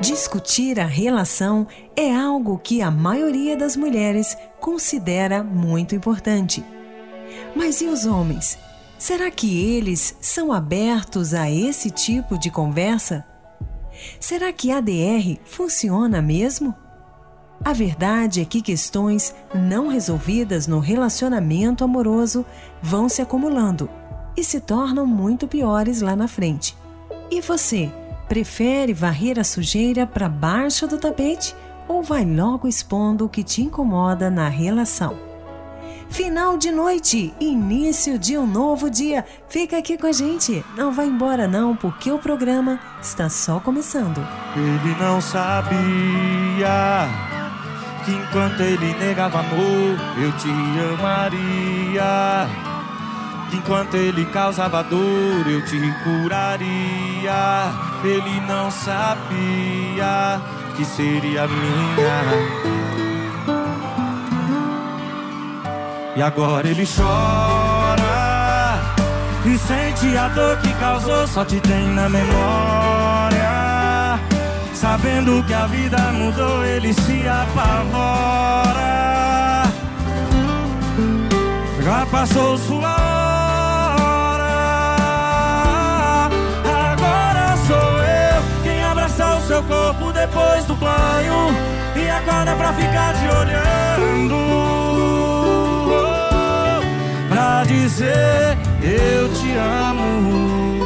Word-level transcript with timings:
Discutir 0.00 0.80
a 0.80 0.86
relação 0.86 1.66
é 1.94 2.14
algo 2.14 2.58
que 2.58 2.80
a 2.80 2.90
maioria 2.90 3.54
das 3.54 3.76
mulheres 3.76 4.34
considera 4.58 5.44
muito 5.44 5.94
importante. 5.94 6.64
Mas 7.54 7.82
e 7.82 7.84
os 7.84 8.06
homens? 8.06 8.58
Será 8.98 9.30
que 9.30 9.62
eles 9.76 10.16
são 10.18 10.52
abertos 10.52 11.34
a 11.34 11.50
esse 11.50 11.90
tipo 11.90 12.38
de 12.38 12.50
conversa? 12.50 13.26
Será 14.18 14.50
que 14.54 14.72
ADR 14.72 15.38
funciona 15.44 16.22
mesmo? 16.22 16.74
A 17.62 17.74
verdade 17.74 18.40
é 18.40 18.44
que 18.46 18.62
questões 18.62 19.34
não 19.54 19.88
resolvidas 19.88 20.66
no 20.66 20.78
relacionamento 20.78 21.84
amoroso 21.84 22.46
vão 22.80 23.06
se 23.06 23.20
acumulando 23.20 23.88
e 24.34 24.42
se 24.42 24.60
tornam 24.60 25.06
muito 25.06 25.46
piores 25.46 26.00
lá 26.00 26.16
na 26.16 26.26
frente. 26.26 26.74
E 27.30 27.42
você? 27.42 27.92
Prefere 28.30 28.94
varrer 28.94 29.40
a 29.40 29.44
sujeira 29.44 30.06
para 30.06 30.28
baixo 30.28 30.86
do 30.86 30.98
tapete 30.98 31.52
ou 31.88 32.00
vai 32.00 32.24
logo 32.24 32.68
expondo 32.68 33.24
o 33.24 33.28
que 33.28 33.42
te 33.42 33.60
incomoda 33.60 34.30
na 34.30 34.48
relação? 34.48 35.18
Final 36.08 36.56
de 36.56 36.70
noite, 36.70 37.34
início 37.40 38.16
de 38.20 38.38
um 38.38 38.46
novo 38.46 38.88
dia. 38.88 39.24
Fica 39.48 39.78
aqui 39.78 39.98
com 39.98 40.06
a 40.06 40.12
gente. 40.12 40.64
Não 40.76 40.92
vai 40.92 41.06
embora 41.06 41.48
não, 41.48 41.74
porque 41.74 42.12
o 42.12 42.20
programa 42.20 42.78
está 43.02 43.28
só 43.28 43.58
começando. 43.58 44.24
Ele 44.54 44.94
não 45.00 45.20
sabia 45.20 45.80
que 48.04 48.12
enquanto 48.12 48.60
ele 48.60 48.94
negava 48.94 49.40
amor, 49.40 49.98
eu 50.22 50.30
te 50.36 50.48
amaria. 51.00 52.46
Enquanto 53.52 53.94
ele 53.96 54.24
causava 54.26 54.82
dor, 54.82 55.46
eu 55.46 55.64
te 55.64 55.78
curaria 56.04 57.90
ele 58.04 58.40
não 58.46 58.70
sabia 58.70 60.40
que 60.76 60.84
seria 60.84 61.46
minha. 61.46 62.22
E 66.16 66.22
agora 66.22 66.68
ele 66.68 66.86
chora 66.86 68.00
e 69.44 69.58
sente 69.58 70.16
a 70.16 70.28
dor 70.28 70.56
que 70.58 70.72
causou, 70.74 71.26
só 71.26 71.44
te 71.44 71.60
tem 71.60 71.88
na 71.88 72.08
memória. 72.08 73.50
Sabendo 74.74 75.44
que 75.44 75.52
a 75.52 75.66
vida 75.66 75.98
mudou, 76.12 76.64
ele 76.64 76.94
se 76.94 77.28
apavora. 77.28 78.90
Já 81.82 82.06
passou 82.06 82.56
sua 82.58 82.89
corpo 89.90 90.12
depois 90.12 90.64
do 90.66 90.74
banho 90.76 91.54
E 91.96 92.08
acorda 92.08 92.54
pra 92.54 92.72
ficar 92.72 93.14
te 93.14 93.26
olhando. 93.26 94.36
Pra 97.28 97.64
dizer 97.64 98.56
eu 98.82 99.28
te 99.34 99.52
amo. 99.56 100.80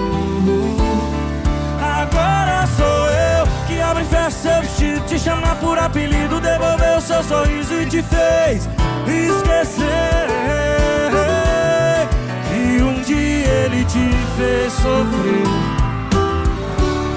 Agora 1.81 2.67
sou 2.77 3.07
eu 3.11 3.47
que 3.67 3.81
abre 3.81 4.03
e 4.03 4.07
fecha 4.07 4.31
seu 4.31 4.61
vestido 4.63 5.01
Te 5.07 5.19
chama 5.19 5.55
por 5.57 5.79
apelido, 5.79 6.41
devolveu 6.41 7.01
seu 7.01 7.23
sorriso 7.23 7.75
e 7.75 7.87
te 7.87 8.03
fez 8.03 8.69
esquecer. 9.07 10.29
Que 12.49 12.83
um 12.83 13.01
dia 13.03 13.47
ele 13.67 13.85
te 13.85 14.11
fez 14.37 14.73
sofrer 14.73 15.74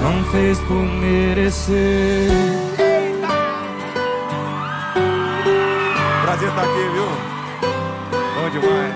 não 0.08 0.24
fez 0.24 0.58
por 0.60 0.82
merecer. 0.82 2.30
Eita! 2.78 3.28
Prazer 6.22 6.48
estar 6.48 6.62
tá 6.62 6.68
aqui, 6.68 6.84
viu? 6.94 7.08
Bom 8.34 8.48
demais. 8.50 8.94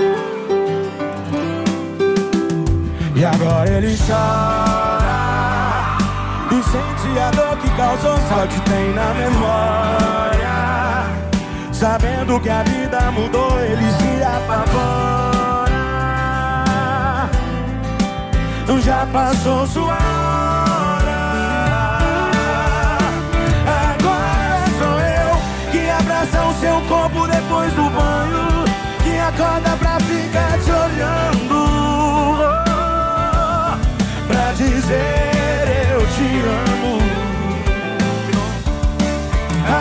E 3.14 3.24
agora 3.24 3.70
ele 3.70 3.96
chora 4.06 5.22
e 6.50 6.62
sente 6.64 7.18
a 7.18 7.30
dor 7.30 7.56
que 7.58 7.70
causou, 7.76 8.16
só 8.28 8.46
te 8.46 8.60
tem 8.62 8.92
na 8.94 9.14
memória. 9.14 10.56
Sabendo 11.72 12.40
que 12.40 12.48
a 12.48 12.62
vida 12.62 13.10
mudou, 13.12 13.60
ele 13.60 13.90
se 13.92 14.22
apavora. 14.24 15.02
Já 18.84 19.06
passou 19.06 19.64
sua 19.66 20.21
seu 26.62 26.80
corpo 26.82 27.26
depois 27.26 27.72
do 27.72 27.90
banho 27.90 28.64
Que 29.02 29.18
acorda 29.18 29.76
pra 29.78 29.98
ficar 29.98 30.56
te 30.60 30.70
olhando. 30.70 31.58
Pra 34.28 34.52
dizer 34.52 35.90
eu 35.92 36.06
te 36.06 36.28
amo. 36.70 37.02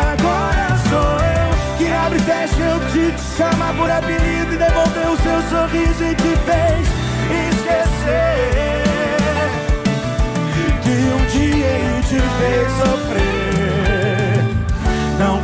Agora 0.10 0.68
sou 0.90 1.14
eu 1.38 1.52
que 1.78 1.94
abre 1.94 2.18
e 2.18 2.22
fecha 2.22 2.62
Eu 2.62 2.80
te, 2.92 3.12
te 3.12 3.22
chama 3.38 3.74
por 3.74 3.90
apelido 3.92 4.54
E 4.54 4.58
devolveu 4.58 5.12
o 5.12 5.18
seu 5.18 5.42
sorriso 5.50 6.04
e 6.04 6.16
te 6.16 6.36
fez 6.48 6.88
esquecer 7.50 8.84
Que 10.82 10.96
um 11.14 11.26
dia 11.28 11.68
ele 11.68 12.02
te 12.02 12.20
fez 12.20 12.72
sofrer 12.78 13.41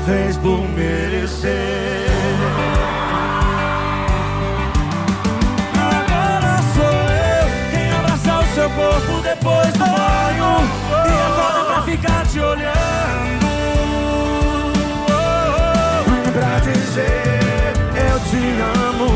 fez 0.07 0.37
por 0.37 0.61
merecer. 0.69 2.07
Agora 5.75 6.57
sou 6.73 6.85
eu 6.85 7.47
quem 7.71 7.91
abraça 7.91 8.39
o 8.39 8.45
seu 8.55 8.69
corpo 8.69 9.21
depois 9.21 9.73
do 9.73 9.79
banho 9.79 10.63
e 10.89 11.13
acorda 11.27 11.61
pra 11.65 11.81
ficar 11.81 12.25
te 12.25 12.39
olhando. 12.39 13.47
Pra 16.33 16.59
dizer 16.59 17.73
eu 17.97 18.17
te 18.29 18.41
amo. 18.87 19.11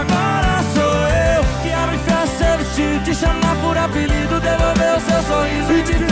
Agora 0.00 0.62
sou 0.72 0.96
eu 1.08 1.42
que 1.62 1.70
abre 1.74 1.96
e 1.96 1.98
fecha 1.98 2.26
seu 2.38 2.56
vestido, 2.56 3.04
te 3.04 3.14
chamar 3.14 3.54
por 3.56 3.76
apelido, 3.76 4.40
devolveu 4.40 4.98
seu 5.00 5.22
sorriso 5.24 5.72
e 5.72 5.82
te 5.82 6.07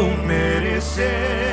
por 0.00 0.16
merecer. 0.24 1.50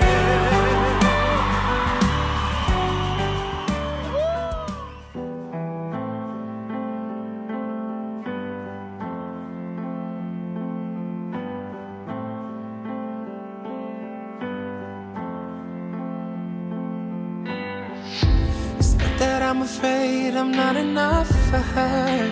that 19.19 19.41
I'm 19.41 19.63
afraid 19.63 20.35
I'm 20.35 20.51
not 20.51 20.75
enough 20.77 21.27
for 21.49 21.57
her. 21.57 22.31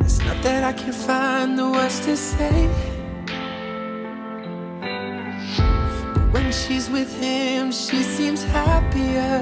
It's 0.00 0.20
not 0.20 0.40
that 0.44 0.62
I 0.62 0.72
can't 0.72 0.94
find 0.94 1.58
the 1.58 1.68
words 1.70 1.98
to 2.06 2.16
say. 2.16 2.91
With 6.92 7.18
him, 7.18 7.72
she 7.72 8.02
seems 8.02 8.44
happier. 8.44 9.40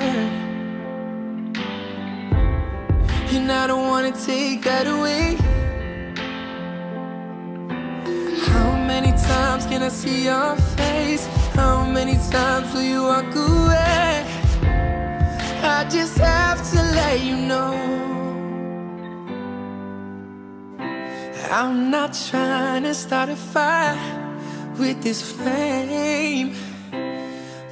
And 3.34 3.50
I 3.50 3.66
don't 3.66 3.86
wanna 3.88 4.12
take 4.12 4.62
that 4.62 4.86
away. 4.86 5.36
How 8.46 8.70
many 8.92 9.12
times 9.12 9.66
can 9.66 9.82
I 9.82 9.88
see 9.88 10.24
your 10.24 10.56
face? 10.76 11.26
How 11.54 11.84
many 11.84 12.16
times 12.30 12.72
will 12.72 12.88
you 12.94 13.02
walk 13.02 13.34
away? 13.34 14.24
I 15.62 15.84
just 15.90 16.18
have 16.18 16.58
to 16.70 16.80
let 16.98 17.20
you 17.20 17.36
know. 17.36 17.74
I'm 21.50 21.90
not 21.90 22.16
trying 22.30 22.84
to 22.84 22.94
start 22.94 23.28
a 23.28 23.36
fire 23.36 23.98
with 24.78 25.02
this 25.02 25.20
flame, 25.20 26.54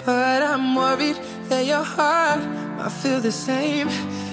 but 0.09 0.43
I'm 0.43 0.75
worried 0.75 1.19
that 1.51 1.67
your 1.67 1.85
heart 1.85 2.41
might 2.79 2.93
feel 3.03 3.21
the 3.21 3.31
same. 3.31 3.89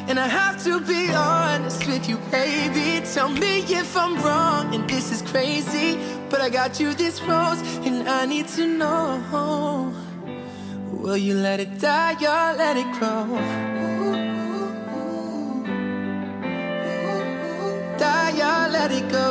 And 0.07 0.17
I 0.17 0.27
have 0.41 0.63
to 0.63 0.79
be 0.79 1.03
honest 1.13 1.85
with 1.85 2.07
you, 2.07 2.17
baby. 2.31 3.05
Tell 3.13 3.27
me 3.27 3.53
if 3.81 3.97
I'm 3.97 4.15
wrong 4.23 4.73
and 4.73 4.89
this 4.89 5.11
is 5.11 5.21
crazy. 5.33 5.99
But 6.29 6.39
I 6.39 6.49
got 6.49 6.79
you 6.79 6.93
this 6.93 7.21
rose, 7.23 7.61
and 7.87 8.07
I 8.07 8.25
need 8.25 8.47
to 8.57 8.65
know 8.79 9.03
Will 11.01 11.17
you 11.17 11.35
let 11.47 11.59
it 11.59 11.77
die 11.77 12.15
or 12.35 12.47
let 12.63 12.75
it 12.83 12.89
grow? 12.97 13.25
Die 18.03 18.37
or 18.49 18.63
let 18.77 18.91
it 18.99 19.07
go? 19.17 19.24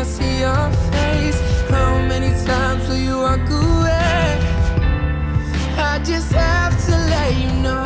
I 0.00 0.02
see 0.02 0.38
your 0.40 0.70
face? 0.92 1.40
How 1.68 2.00
many 2.08 2.30
times 2.46 2.88
will 2.88 2.96
you 2.96 3.16
walk 3.18 3.46
away? 3.50 4.38
I 5.76 6.00
just 6.02 6.32
have 6.32 6.74
to 6.86 6.92
let 7.12 7.30
you 7.42 7.52
know. 7.64 7.84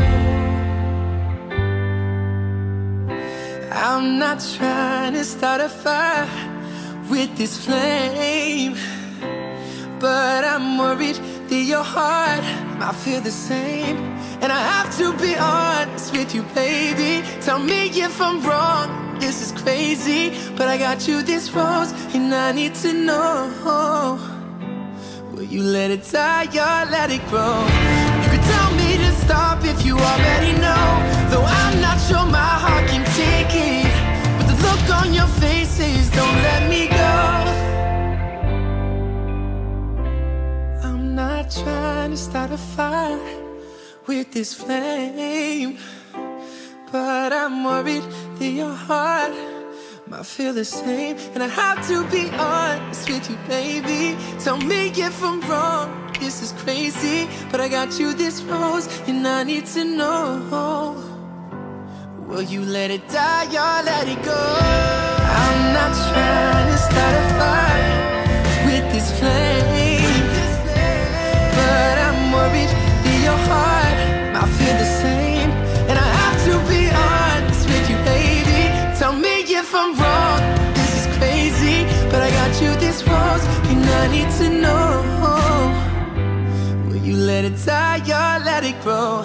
I'm 3.72 4.20
not 4.20 4.38
trying 4.56 5.14
to 5.14 5.24
start 5.24 5.60
a 5.60 5.68
fire 5.68 6.28
with 7.10 7.36
this 7.36 7.58
flame, 7.66 8.76
but 9.98 10.44
I'm 10.44 10.78
worried 10.78 11.18
that 11.48 11.64
your 11.72 11.82
heart 11.82 12.44
might 12.78 12.94
feel 12.94 13.22
the 13.22 13.32
same. 13.32 13.96
And 14.40 14.52
I 14.52 14.60
have 14.72 14.96
to 14.98 15.12
be 15.14 15.34
honest 15.36 16.12
with 16.12 16.32
you, 16.32 16.44
baby. 16.54 17.26
Tell 17.40 17.58
me 17.58 17.88
if 17.88 18.20
I'm 18.20 18.40
wrong. 18.40 19.03
This 19.24 19.40
is 19.40 19.52
crazy, 19.62 20.36
but 20.54 20.68
I 20.68 20.76
got 20.76 21.08
you 21.08 21.22
this 21.22 21.50
rose, 21.50 21.92
and 22.14 22.34
I 22.34 22.52
need 22.52 22.74
to 22.84 22.92
know. 22.92 24.18
Will 25.32 25.48
you 25.56 25.62
let 25.62 25.90
it 25.90 26.04
die 26.12 26.44
or 26.44 26.84
let 26.90 27.10
it 27.10 27.24
grow? 27.30 27.64
You 28.22 28.28
could 28.32 28.44
tell 28.52 28.70
me 28.74 28.98
to 28.98 29.10
stop 29.24 29.64
if 29.64 29.82
you 29.86 29.96
already 29.96 30.52
know. 30.64 30.86
Though 31.30 31.46
I'm 31.62 31.80
not 31.80 31.98
sure 32.06 32.26
my 32.26 32.54
heart 32.64 32.86
can 32.90 33.04
take 33.16 33.52
it. 33.72 33.94
But 34.36 34.46
the 34.50 34.56
look 34.66 34.84
on 35.00 35.14
your 35.14 35.30
faces 35.40 36.10
don't 36.10 36.38
let 36.48 36.68
me 36.68 36.82
go. 36.88 37.16
I'm 40.86 41.14
not 41.14 41.50
trying 41.50 42.10
to 42.10 42.18
start 42.18 42.50
a 42.50 42.58
fire 42.58 43.18
with 44.06 44.32
this 44.32 44.52
flame. 44.52 45.78
But 46.94 47.32
I'm 47.32 47.64
worried 47.64 48.04
that 48.38 48.52
your 48.60 48.72
heart 48.72 49.32
might 50.06 50.24
feel 50.24 50.52
the 50.52 50.64
same. 50.64 51.16
And 51.34 51.42
I 51.42 51.48
have 51.48 51.84
to 51.88 52.08
be 52.08 52.30
honest 52.30 53.10
with 53.10 53.28
you, 53.28 53.36
baby. 53.48 54.16
Tell 54.38 54.58
me 54.58 54.92
if 54.94 55.20
I'm 55.20 55.40
wrong. 55.40 56.12
This 56.20 56.40
is 56.40 56.52
crazy, 56.52 57.28
but 57.50 57.60
I 57.60 57.66
got 57.66 57.98
you 57.98 58.14
this 58.14 58.42
rose, 58.42 58.86
and 59.08 59.26
I 59.26 59.42
need 59.42 59.66
to 59.74 59.84
know. 59.84 60.94
Will 62.28 62.42
you 62.42 62.60
let 62.64 62.92
it 62.92 63.08
die 63.08 63.46
or 63.46 63.82
let 63.82 64.06
it 64.06 64.22
go? 64.22 64.42
I'm 65.40 65.74
not 65.74 65.96
let 87.44 87.66
die 87.66 87.98
or 87.98 88.44
let 88.44 88.64
it 88.64 88.80
grow? 88.80 89.22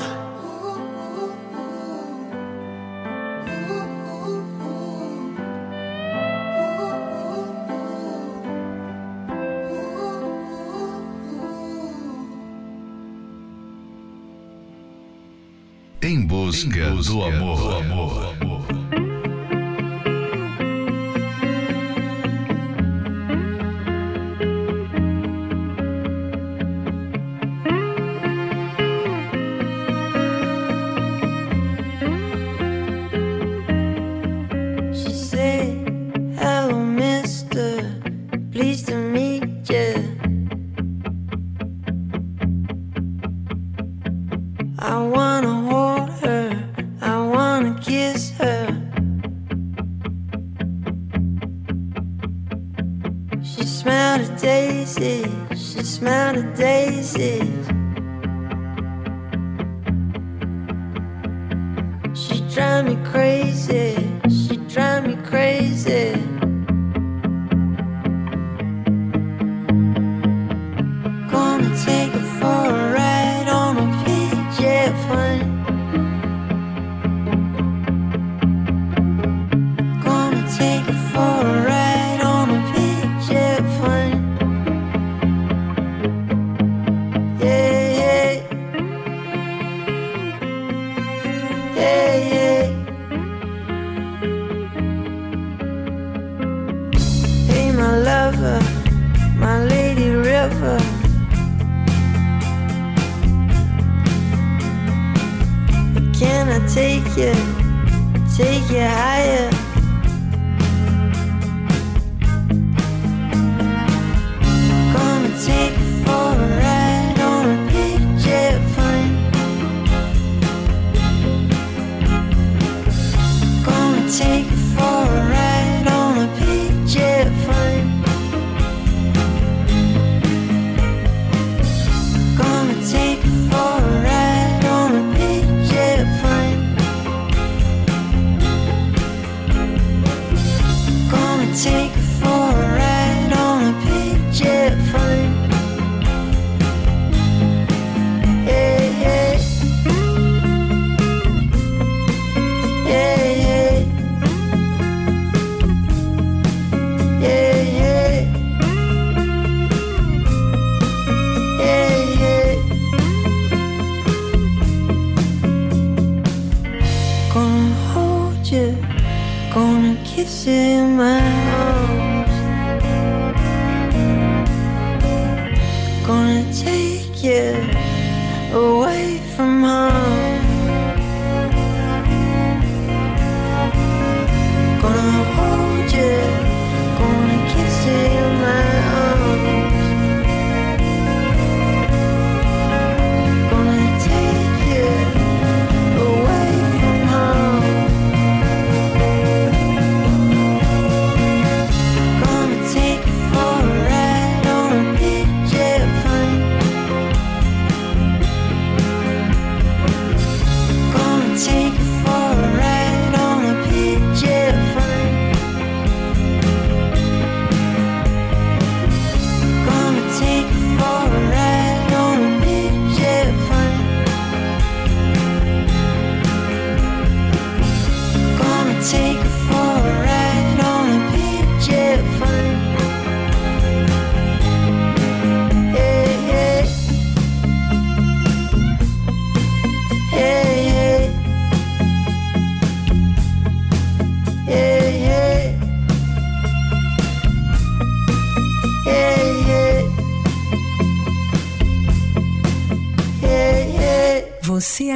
Em 16.01 16.25
busca, 16.25 16.79
em 16.79 16.95
busca 16.95 17.13
do 17.13 17.23
amor. 17.23 17.57
Do 17.57 17.77
amor. 17.77 18.58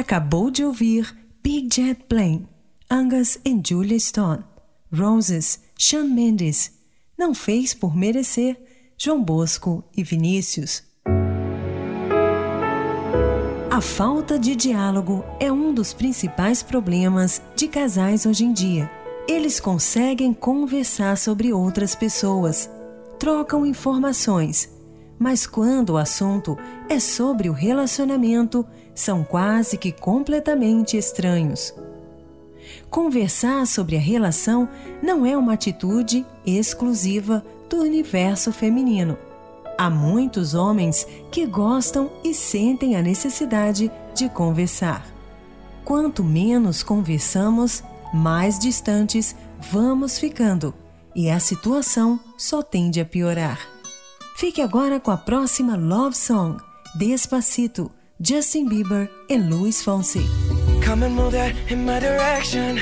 Acabou 0.04 0.50
de 0.50 0.62
ouvir 0.62 1.16
Big 1.42 1.74
Jet 1.74 2.04
Plane, 2.04 2.46
Angus 2.90 3.38
e 3.42 3.58
Julia 3.66 3.98
Stone, 3.98 4.44
Roses, 4.92 5.60
Shawn 5.78 6.10
Mendes, 6.10 6.72
Não 7.16 7.34
Fez 7.34 7.72
Por 7.72 7.96
Merecer, 7.96 8.54
João 8.98 9.24
Bosco 9.24 9.82
e 9.96 10.04
Vinícius. 10.04 10.82
A 13.70 13.80
falta 13.80 14.38
de 14.38 14.54
diálogo 14.54 15.24
é 15.40 15.50
um 15.50 15.72
dos 15.72 15.94
principais 15.94 16.62
problemas 16.62 17.40
de 17.56 17.66
casais 17.66 18.26
hoje 18.26 18.44
em 18.44 18.52
dia. 18.52 18.90
Eles 19.26 19.58
conseguem 19.58 20.34
conversar 20.34 21.16
sobre 21.16 21.50
outras 21.50 21.94
pessoas, 21.94 22.68
trocam 23.18 23.64
informações, 23.64 24.68
mas 25.18 25.46
quando 25.46 25.90
o 25.90 25.96
assunto 25.96 26.58
é 26.88 26.98
sobre 26.98 27.48
o 27.48 27.52
relacionamento, 27.52 28.66
são 28.94 29.24
quase 29.24 29.76
que 29.76 29.92
completamente 29.92 30.96
estranhos. 30.96 31.74
Conversar 32.90 33.66
sobre 33.66 33.96
a 33.96 34.00
relação 34.00 34.68
não 35.02 35.26
é 35.26 35.36
uma 35.36 35.54
atitude 35.54 36.24
exclusiva 36.46 37.44
do 37.68 37.78
universo 37.78 38.52
feminino. 38.52 39.18
Há 39.76 39.90
muitos 39.90 40.54
homens 40.54 41.06
que 41.30 41.46
gostam 41.46 42.10
e 42.22 42.32
sentem 42.32 42.94
a 42.94 43.02
necessidade 43.02 43.90
de 44.14 44.28
conversar. 44.28 45.04
Quanto 45.84 46.22
menos 46.22 46.82
conversamos, 46.82 47.82
mais 48.12 48.58
distantes 48.58 49.34
vamos 49.60 50.18
ficando 50.18 50.72
e 51.14 51.30
a 51.30 51.38
situação 51.38 52.18
só 52.36 52.62
tende 52.62 53.00
a 53.00 53.04
piorar. 53.04 53.73
Fique 54.36 54.60
agora 54.60 54.98
com 54.98 55.12
a 55.12 55.16
próxima 55.16 55.76
Love 55.76 56.16
Song, 56.16 56.56
Despacito, 56.96 57.88
Justin 58.20 58.66
Bieber 58.68 59.08
e 59.28 59.36
Luis 59.36 59.80
Fonsi. 59.82 60.26
Come 60.84 61.06
and 61.06 61.14
move 61.14 61.30
that 61.32 61.54
in 61.70 61.84
my 61.84 62.00
direction. 62.00 62.78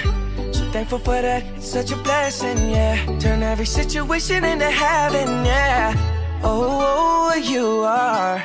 So 0.50 0.64
thankful 0.72 0.98
for 1.00 1.20
that, 1.20 1.44
it's 1.54 1.68
such 1.68 1.92
a 1.92 1.96
blessing, 1.96 2.56
yeah. 2.70 2.96
Turn 3.20 3.42
every 3.42 3.66
situation 3.66 4.44
into 4.44 4.64
heaven, 4.64 5.44
yeah. 5.44 5.94
Oh, 6.42 7.30
oh, 7.30 7.34
you 7.34 7.84
are 7.84 8.42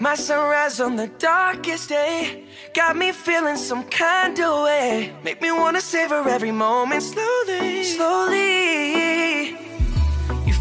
my 0.00 0.14
sunrise 0.14 0.80
on 0.80 0.96
the 0.96 1.08
darkest 1.18 1.90
day. 1.90 2.44
Got 2.72 2.96
me 2.96 3.12
feeling 3.12 3.58
some 3.58 3.84
kind 3.84 4.38
of 4.40 4.64
way. 4.64 5.12
Make 5.22 5.42
me 5.42 5.52
wanna 5.52 5.82
savor 5.82 6.26
every 6.26 6.52
moment 6.52 7.02
slowly, 7.02 7.84
slowly. 7.84 9.25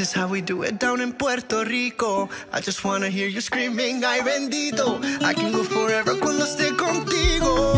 This 0.00 0.08
is 0.08 0.14
how 0.14 0.28
we 0.28 0.40
do 0.40 0.62
it 0.62 0.78
down 0.78 1.02
in 1.02 1.12
Puerto 1.12 1.62
Rico. 1.62 2.30
I 2.54 2.62
just 2.62 2.82
wanna 2.84 3.10
hear 3.10 3.28
you 3.28 3.42
screaming, 3.42 4.02
ay 4.02 4.20
bendito. 4.20 4.96
I 5.22 5.34
can 5.34 5.52
go 5.52 5.62
forever 5.62 6.14
cuando 6.18 6.46
esté 6.46 6.74
contigo. 6.74 7.76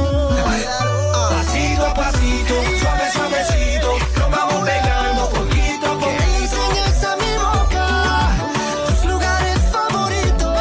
Pasito 1.35 1.85
a 1.85 1.93
pasito, 1.93 2.55
suave, 2.79 3.11
suavecito, 3.11 3.99
nos 4.21 4.31
vamos 4.31 4.62
pegando 4.71 5.31
poquito 5.35 5.87
a 5.91 5.99
poquito. 5.99 6.23
enseñes 6.38 7.05
a 7.11 7.17
mi 7.17 7.33
boca 7.43 7.87
tus 8.87 9.05
lugares 9.11 9.59
favoritos. 9.73 10.55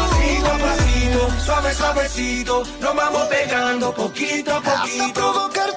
Pasito 0.00 0.48
a 0.48 0.58
pasito, 0.58 1.20
suave, 1.44 1.74
suavecito, 1.74 2.62
nos 2.80 2.94
vamos 2.96 3.24
pegando 3.28 3.92
poquito 3.92 4.52
a 4.54 4.56
Hasta 4.56 4.80
poquito. 4.80 5.12
provocar 5.12 5.76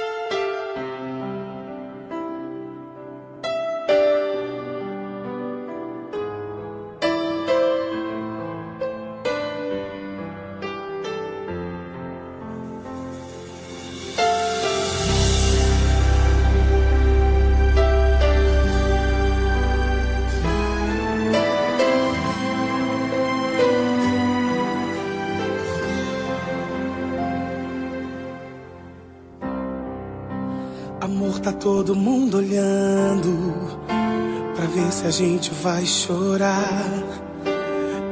Vai 35.61 35.85
chorar. 35.85 36.89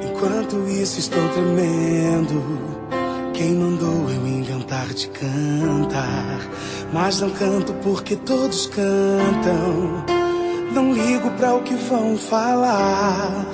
Enquanto 0.03 0.69
isso, 0.69 0.99
estou 0.99 1.27
tremendo. 1.29 2.79
Quem 3.33 3.55
mandou 3.55 4.09
eu 4.09 4.27
inventar 4.27 4.87
de 4.93 5.07
cantar? 5.07 6.39
Mas 6.93 7.21
não 7.21 7.31
canto 7.31 7.73
porque 7.81 8.15
todos 8.15 8.67
cantam. 8.67 10.05
Não 10.73 10.93
ligo 10.93 11.31
pra 11.31 11.55
o 11.55 11.63
que 11.63 11.73
vão 11.73 12.17
falar. 12.17 13.45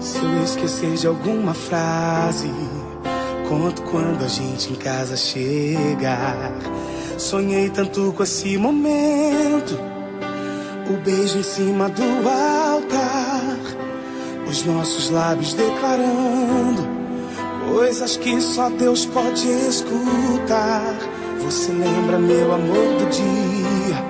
Se 0.00 0.24
eu 0.24 0.44
esquecer 0.44 0.94
de 0.94 1.06
alguma 1.06 1.52
frase, 1.52 2.50
conto 3.48 3.82
quando 3.82 4.24
a 4.24 4.28
gente 4.28 4.72
em 4.72 4.76
casa 4.76 5.16
chegar. 5.16 6.52
Sonhei 7.18 7.68
tanto 7.68 8.12
com 8.16 8.22
esse 8.22 8.56
momento. 8.56 9.78
O 10.88 10.96
beijo 11.04 11.38
em 11.38 11.42
cima 11.42 11.90
do 11.90 12.02
altar. 12.02 12.57
Os 14.58 14.64
nossos 14.64 15.10
lábios 15.10 15.54
declarando 15.54 16.84
coisas 17.72 18.16
que 18.16 18.40
só 18.40 18.68
Deus 18.68 19.06
pode 19.06 19.48
escutar. 19.48 20.96
Você 21.44 21.70
lembra, 21.70 22.18
meu 22.18 22.52
amor, 22.52 22.96
do 22.98 23.08
dia 23.08 24.04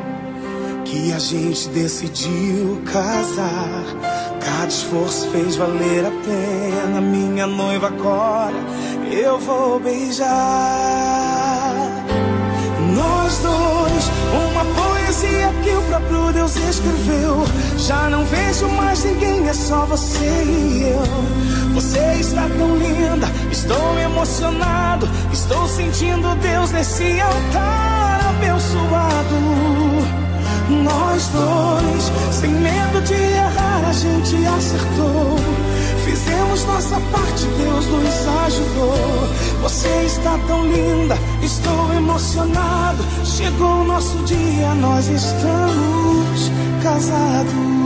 que 0.86 1.12
a 1.12 1.18
gente 1.18 1.68
decidiu 1.68 2.80
casar? 2.90 3.84
Cada 4.40 4.68
esforço 4.68 5.28
fez 5.32 5.54
valer 5.56 6.06
a 6.06 6.10
pena. 6.24 6.98
Minha 7.02 7.46
noiva 7.46 7.88
agora 7.88 8.56
eu 9.12 9.38
vou 9.38 9.78
beijar. 9.78 11.17
Poesia 15.18 15.52
que 15.62 15.70
o 15.70 15.82
próprio 15.82 16.32
Deus 16.32 16.56
escreveu. 16.56 17.44
Já 17.76 18.08
não 18.08 18.24
vejo 18.24 18.68
mais 18.68 19.04
ninguém, 19.04 19.48
é 19.48 19.52
só 19.52 19.84
você 19.86 20.44
e 20.44 20.82
eu. 20.82 21.74
Você 21.74 21.98
está 22.20 22.48
tão 22.56 22.76
linda, 22.76 23.26
estou 23.50 23.98
emocionado. 23.98 25.08
Estou 25.32 25.66
sentindo 25.68 26.34
Deus 26.36 26.70
nesse 26.72 27.20
altar 27.20 28.20
abençoado. 28.30 29.38
Nós 30.70 31.28
dois, 31.28 32.12
sem 32.32 32.50
medo 32.50 33.00
de 33.02 33.14
errar, 33.14 33.88
a 33.88 33.92
gente 33.92 34.46
acertou. 34.46 35.36
Fizemos 36.04 36.64
nossa 36.64 37.00
parte, 37.12 37.46
Deus 37.58 37.86
nos 37.86 38.28
ajudou. 38.46 39.28
Você 39.62 39.88
está 40.06 40.38
tão 40.46 40.66
linda, 40.66 41.16
estou 41.42 41.94
emocionado. 41.94 43.04
Chegou 43.24 43.80
o 43.80 43.84
nosso 43.84 44.16
dia, 44.24 44.74
nós 44.74 45.08
estamos 45.08 46.50
casados. 46.82 47.77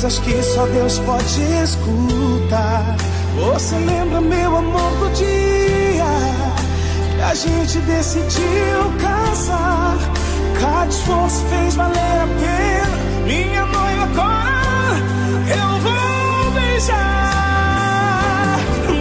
Coisas 0.00 0.18
que 0.20 0.42
só 0.44 0.64
Deus 0.66 1.00
pode 1.00 1.42
escutar. 1.64 2.96
Você 3.34 3.74
lembra, 3.78 4.20
meu 4.20 4.56
amor, 4.56 4.92
do 4.92 5.10
dia 5.12 6.04
que 7.16 7.20
a 7.20 7.34
gente 7.34 7.80
decidiu 7.80 8.92
casar? 9.00 9.96
Cada 10.60 10.88
esforço 10.88 11.44
fez 11.46 11.74
valer 11.74 11.98
a 11.98 12.28
pena. 12.38 12.96
Minha 13.26 13.66
noiva 13.66 14.04
agora 14.04 14.94
eu 15.50 15.80
vou 15.80 16.52
beijar. 16.52 16.98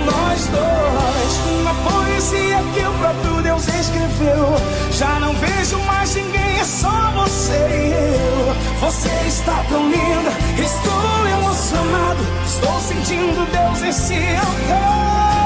Nós 0.03 0.47
dois, 0.47 1.61
uma 1.61 1.75
poesia 1.91 2.57
que 2.73 2.79
o 2.79 2.93
próprio 2.93 3.43
Deus 3.43 3.67
escreveu. 3.67 4.86
Já 4.97 5.19
não 5.19 5.31
vejo 5.33 5.77
mais 5.83 6.15
ninguém, 6.15 6.59
é 6.59 6.63
só 6.63 7.11
você 7.13 7.53
e 7.53 7.91
eu. 7.93 8.55
Você 8.79 9.09
está 9.27 9.63
tão 9.69 9.91
linda, 9.91 10.31
estou 10.57 11.27
emocionado. 11.37 12.25
Estou 12.43 12.79
sentindo 12.79 13.45
Deus 13.51 13.81
nesse 13.81 14.15
altar. 14.15 15.37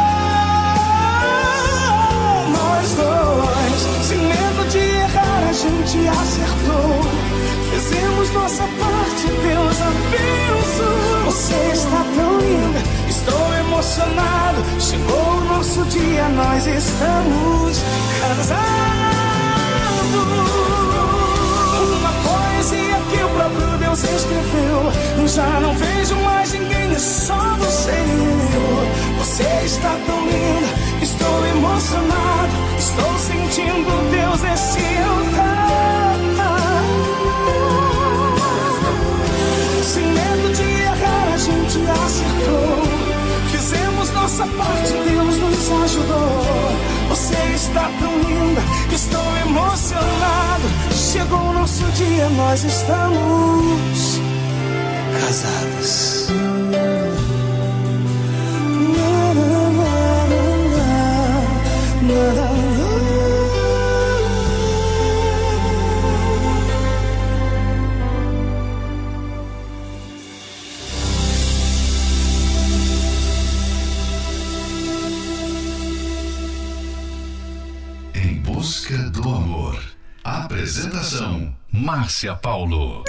Nós 2.47 2.93
dois, 2.93 4.05
sem 4.07 4.19
medo 4.19 4.69
de 4.69 4.77
errar, 4.77 5.43
a 5.49 5.51
gente 5.51 6.07
acertou. 6.07 7.01
Fizemos 7.73 8.31
nossa 8.31 8.63
parte, 8.63 9.27
Deus 9.27 9.81
abençoou. 9.81 11.25
Você 11.25 11.55
está 11.73 12.05
tão 12.15 12.39
linda, 12.39 12.79
estou 13.09 13.53
emocionado. 13.55 14.63
Chegou 14.79 15.39
o 15.39 15.43
nosso 15.53 15.83
dia, 15.87 16.29
nós 16.29 16.65
estamos 16.65 17.81
casados. 18.21 19.20
Uma 21.81 22.11
poesia 22.23 22.97
que 23.09 23.23
o 23.23 23.29
próprio 23.29 23.77
Deus 23.77 24.03
escreveu. 24.03 25.27
Já 25.27 25.59
não 25.59 25.73
vejo 25.75 26.15
mais 26.15 26.51
ninguém, 26.53 26.93
é 26.93 26.99
só 26.99 27.55
você 27.57 27.91
e 27.91 28.55
eu. 28.55 29.17
Você 29.19 29.43
está 29.65 29.97
tão 30.05 30.19
linda, 30.25 30.67
estou 31.01 31.45
emocionado. 31.47 32.51
Estou 32.77 33.17
sentindo 33.19 34.11
Deus 34.11 34.41
nesse 34.41 34.79
altar. 34.79 35.60
Nós 52.29 52.63
estamos 52.63 54.21
Casados. 55.19 56.27
Márcia 82.01 82.33
Paulo. 82.33 83.03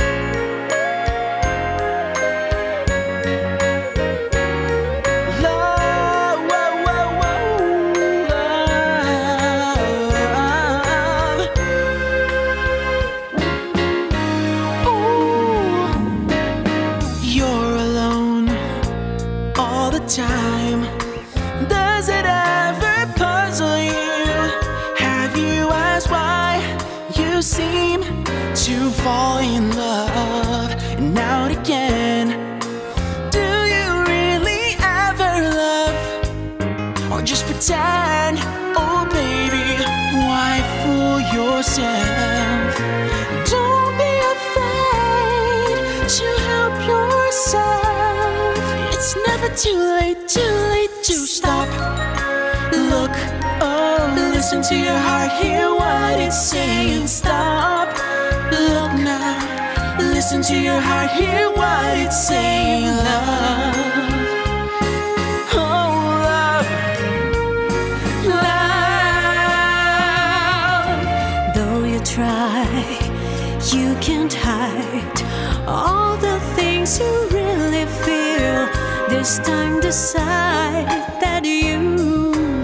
Things 76.93 77.01
you 77.01 77.39
really 77.39 77.87
feel. 77.87 78.69
This 79.09 79.39
time 79.39 79.81
decide 79.81 80.87
that 81.21 81.45
you 81.45 81.95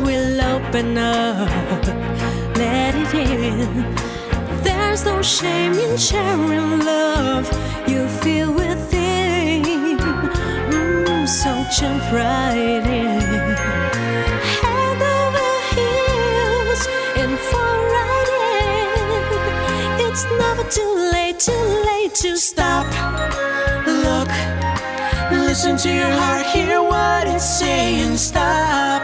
will 0.05 0.41
open 0.41 0.99
up, 0.99 1.87
let 2.57 2.95
it 2.95 3.15
in. 3.15 3.95
There's 4.63 5.05
no 5.05 5.23
shame 5.23 5.73
in 5.75 5.97
sharing 5.97 6.81
love 6.81 7.47
you 7.87 8.09
feel 8.23 8.53
within. 8.53 9.99
Mm, 10.71 11.29
so 11.29 11.51
jump 11.77 12.03
right 12.13 12.57
in. 12.57 13.21
Head 14.63 15.03
over 15.19 15.51
heels 15.75 16.83
and 17.21 17.39
fall 17.51 17.81
right 17.97 18.31
in. 18.61 20.07
It's 20.07 20.25
never 20.25 20.65
too 20.71 21.11
late, 21.13 21.39
too 21.39 21.67
late 21.87 22.15
to 22.15 22.37
stop. 22.37 22.68
Listen 25.59 25.77
to 25.77 25.93
your 25.93 26.13
heart, 26.13 26.47
hear 26.47 26.81
what 26.81 27.27
it's 27.27 27.45
saying. 27.45 28.17
Stop, 28.17 29.03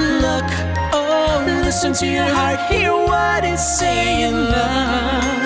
look, 0.00 0.48
oh, 0.94 1.44
listen 1.46 1.92
to 1.92 2.06
your 2.06 2.24
heart, 2.24 2.58
hear 2.72 2.90
what 2.90 3.44
it's 3.44 3.78
saying. 3.78 4.32
Love, 4.32 5.39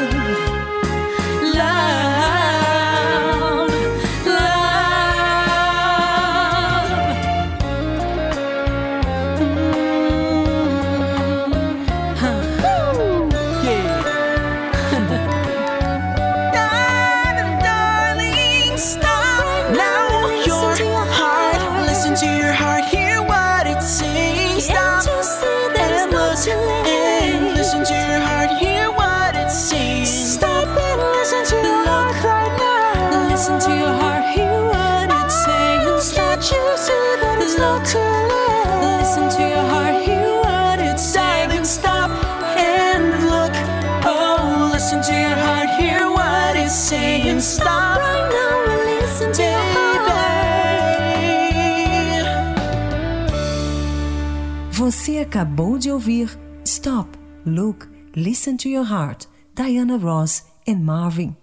acabou 55.25 55.79
de 55.79 55.91
ouvir 55.91 56.39
Stop, 56.67 57.19
Look, 57.47 57.89
Listen 58.15 58.59
to 58.59 58.69
Your 58.69 58.87
Heart, 58.87 59.27
Diana 59.55 59.97
Ross 59.97 60.45
e 60.67 60.75
Marvin. 60.75 61.35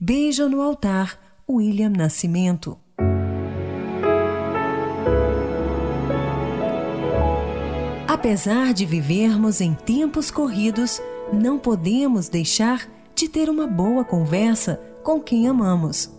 Beijo 0.00 0.48
no 0.48 0.62
altar, 0.62 1.18
William 1.48 1.90
Nascimento. 1.90 2.78
Apesar 8.08 8.72
de 8.72 8.86
vivermos 8.86 9.60
em 9.60 9.74
tempos 9.74 10.30
corridos, 10.30 11.00
não 11.30 11.58
podemos 11.58 12.30
deixar 12.30 12.88
de 13.14 13.28
ter 13.28 13.50
uma 13.50 13.66
boa 13.66 14.04
conversa 14.04 14.80
com 15.04 15.20
quem 15.20 15.46
amamos. 15.46 16.10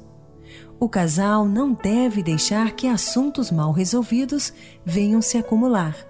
O 0.79 0.87
casal 0.87 1.45
não 1.45 1.73
deve 1.73 2.21
deixar 2.21 2.73
que 2.73 2.87
assuntos 2.87 3.49
mal 3.49 3.71
resolvidos 3.71 4.53
venham 4.85 5.21
se 5.23 5.39
acumular. 5.39 6.07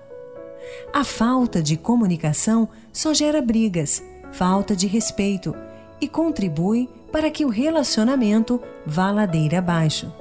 A 0.93 1.03
falta 1.03 1.61
de 1.61 1.77
comunicação 1.77 2.69
só 2.91 3.13
gera 3.13 3.41
brigas, 3.41 4.03
falta 4.31 4.75
de 4.75 4.87
respeito 4.87 5.55
e 6.01 6.07
contribui 6.07 6.89
para 7.11 7.29
que 7.31 7.45
o 7.45 7.49
relacionamento 7.49 8.61
vá 8.85 9.11
ladeira 9.11 9.59
abaixo. 9.59 10.11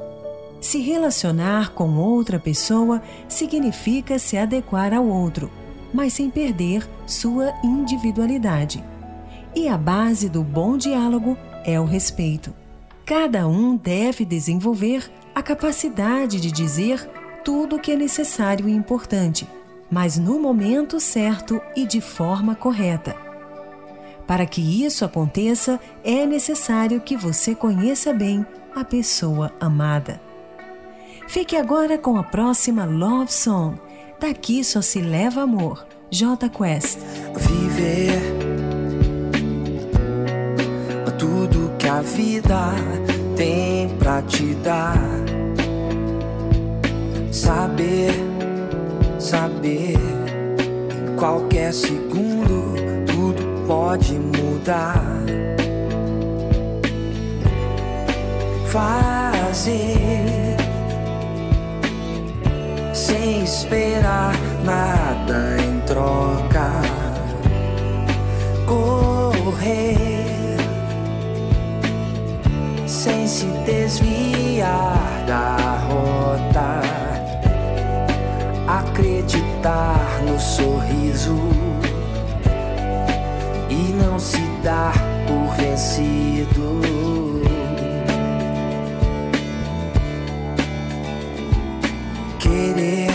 Se 0.60 0.80
relacionar 0.80 1.72
com 1.72 1.96
outra 1.96 2.38
pessoa 2.38 3.00
significa 3.28 4.18
se 4.18 4.36
adequar 4.36 4.92
ao 4.92 5.06
outro, 5.06 5.50
mas 5.92 6.12
sem 6.14 6.28
perder 6.28 6.88
sua 7.06 7.52
individualidade. 7.62 8.82
E 9.54 9.68
a 9.68 9.78
base 9.78 10.28
do 10.28 10.42
bom 10.42 10.76
diálogo 10.76 11.36
é 11.64 11.80
o 11.80 11.84
respeito. 11.84 12.52
Cada 13.04 13.46
um 13.46 13.76
deve 13.76 14.24
desenvolver 14.24 15.10
a 15.34 15.42
capacidade 15.42 16.40
de 16.40 16.50
dizer 16.50 17.08
tudo 17.44 17.76
o 17.76 17.78
que 17.78 17.92
é 17.92 17.96
necessário 17.96 18.68
e 18.68 18.72
importante, 18.72 19.48
mas 19.90 20.18
no 20.18 20.38
momento 20.38 21.00
certo 21.00 21.60
e 21.74 21.86
de 21.86 22.00
forma 22.00 22.54
correta. 22.54 23.16
Para 24.26 24.44
que 24.44 24.84
isso 24.84 25.04
aconteça, 25.04 25.80
é 26.04 26.26
necessário 26.26 27.00
que 27.00 27.16
você 27.16 27.54
conheça 27.54 28.12
bem 28.12 28.44
a 28.74 28.84
pessoa 28.84 29.52
amada. 29.58 30.20
Fique 31.26 31.56
agora 31.56 31.96
com 31.96 32.16
a 32.16 32.22
próxima 32.22 32.84
Love 32.84 33.32
Song. 33.32 33.80
Daqui 34.20 34.62
só 34.64 34.80
se 34.82 35.00
leva 35.00 35.42
amor. 35.42 35.86
J 36.10 36.48
Quest. 36.48 36.98
viver 37.36 38.48
tudo 41.18 41.72
que 41.78 41.88
a 41.88 42.00
vida 42.00 42.72
tem 43.36 43.88
pra 43.98 44.22
te 44.22 44.54
dar. 44.56 44.96
Saber, 47.30 48.14
saber. 49.28 49.94
Em 50.90 51.16
qualquer 51.16 51.72
segundo, 51.72 53.04
tudo 53.06 53.66
pode 53.66 54.14
mudar. 54.14 55.04
Fazer 58.66 60.56
sem 62.94 63.42
esperar 63.44 64.34
nada 64.64 65.56
em 65.62 65.80
troca. 65.80 66.70
Correr 68.66 69.96
sem 72.86 73.26
se 73.26 73.46
desviar. 73.66 74.87
sorriso 80.38 81.36
e 83.68 83.92
não 83.92 84.18
se 84.18 84.40
dar 84.62 84.94
por 85.26 85.54
vencido. 85.56 86.80
Querer, 92.38 93.10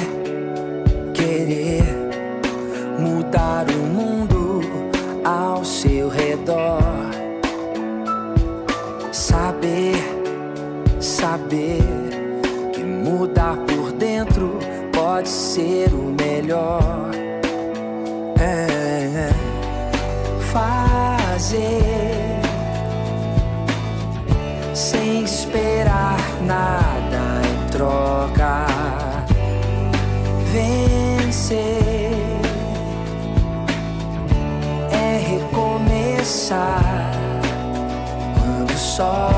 querer 1.14 1.84
mudar 3.00 3.66
o 3.70 3.88
mundo 3.88 4.62
ao 5.24 5.64
seu 5.64 6.10
redor. 6.10 6.82
Saber, 9.12 9.96
saber 11.00 11.82
que 12.74 12.84
mudar 12.84 13.58
por 13.68 13.92
dentro 13.94 14.60
pode 14.92 15.30
ser 15.30 15.94
o 15.94 16.14
melhor. 16.14 17.03
saw 38.96 39.33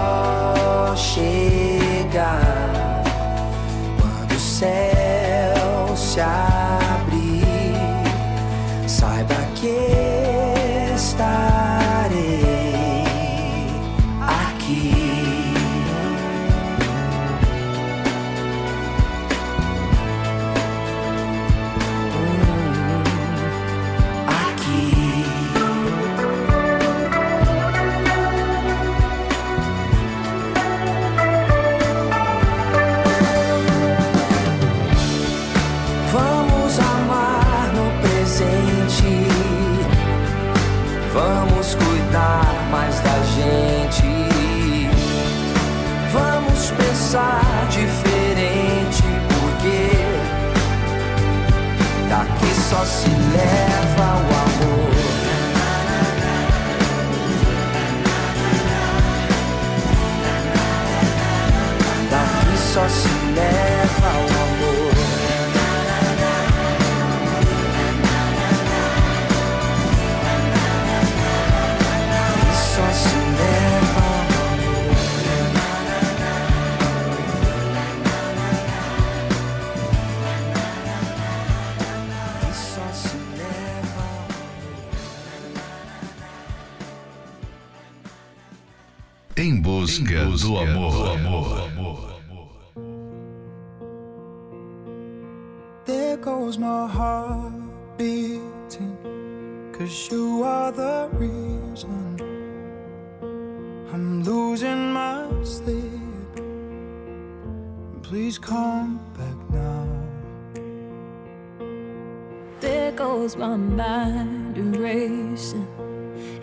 my 113.58 114.08
mind 114.10 114.76
racing, 114.76 115.68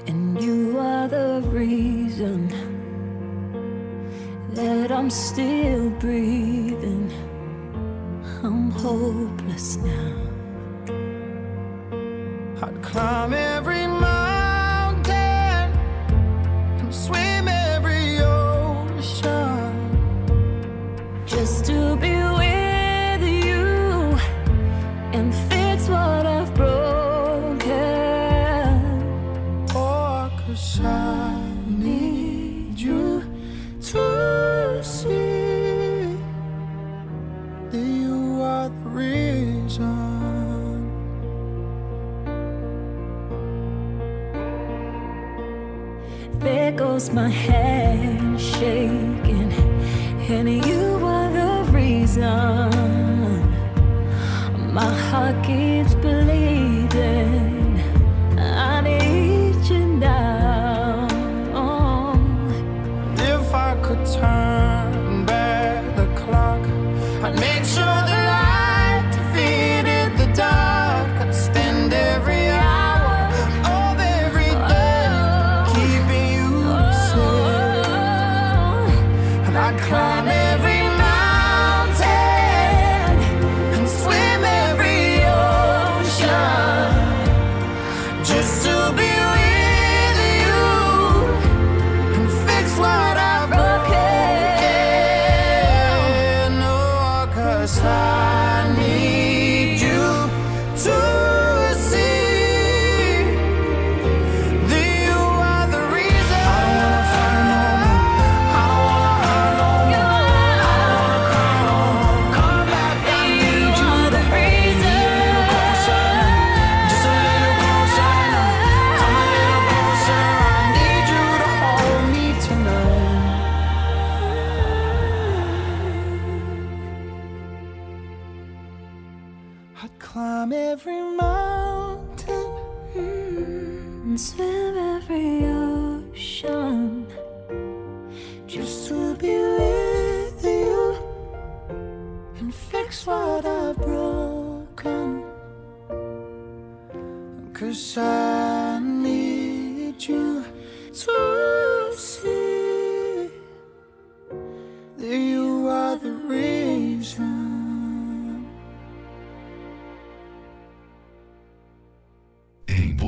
and 0.07 0.43
you 0.43 0.79
are 0.79 1.09
the 1.09 1.43
reason 1.47 2.49
that 4.53 4.91
I'm 4.91 5.11
still 5.11 5.91
breathing. 5.91 7.13
I'm 8.43 8.71
hopeless 8.71 9.77
now. 9.77 10.22
hockey 55.13 55.72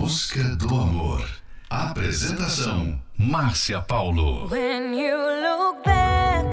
busca 0.05 0.43
do 0.57 0.69
amor. 0.75 1.27
Apresentação: 1.71 3.01
Márcia 3.19 3.81
Paulo. 3.81 4.49
When 4.51 4.93
you 4.93 5.17
look 5.17 5.83
back, 5.83 6.45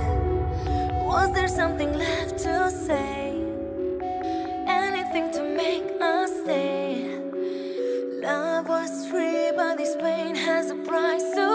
was 1.03 1.33
there 1.33 1.49
something 1.49 1.91
left 1.91 2.37
to 2.43 2.71
say? 2.71 3.35
Anything 4.65 5.31
to 5.33 5.43
make 5.43 5.83
us 5.99 6.31
stay? 6.43 7.19
Love 8.23 8.69
was 8.69 9.07
free, 9.09 9.51
but 9.53 9.75
this 9.77 9.97
pain 9.97 10.33
has 10.33 10.71
a 10.71 10.75
price. 10.87 11.25
So 11.35 11.50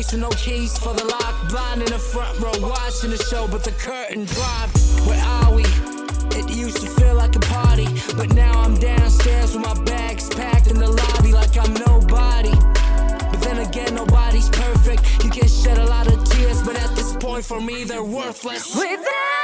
With 0.00 0.16
no 0.16 0.30
keys 0.30 0.78
for 0.78 0.94
the 0.94 1.04
lock. 1.04 1.50
Blind 1.50 1.82
in 1.82 1.88
the 1.88 1.98
front 1.98 2.40
row, 2.40 2.52
watching 2.66 3.10
the 3.10 3.22
show, 3.22 3.46
but 3.46 3.62
the 3.62 3.72
curtain 3.72 4.24
dropped. 4.24 4.78
Where 5.06 5.22
are 5.22 5.54
we? 5.54 5.62
It 6.38 6.48
used 6.56 6.78
to 6.78 6.86
feel 6.88 7.14
like 7.14 7.36
a 7.36 7.40
party, 7.40 7.86
but 8.16 8.32
now 8.32 8.62
I'm 8.62 8.76
downstairs 8.76 9.52
with 9.54 9.62
my 9.62 9.74
bags 9.84 10.30
packed 10.30 10.68
in 10.68 10.78
the 10.78 10.88
lobby 10.88 11.32
like 11.32 11.54
I'm 11.58 11.74
nobody. 11.74 12.54
But 13.30 13.40
then 13.42 13.58
again, 13.58 13.94
nobody's 13.94 14.48
perfect. 14.48 15.22
You 15.22 15.28
can 15.28 15.46
shed 15.46 15.76
a 15.76 15.84
lot 15.84 16.06
of 16.06 16.24
tears, 16.30 16.62
but 16.62 16.76
at 16.76 16.96
this 16.96 17.14
point, 17.16 17.44
for 17.44 17.60
me, 17.60 17.84
they're 17.84 18.02
worthless. 18.02 18.74
Without 18.74 19.39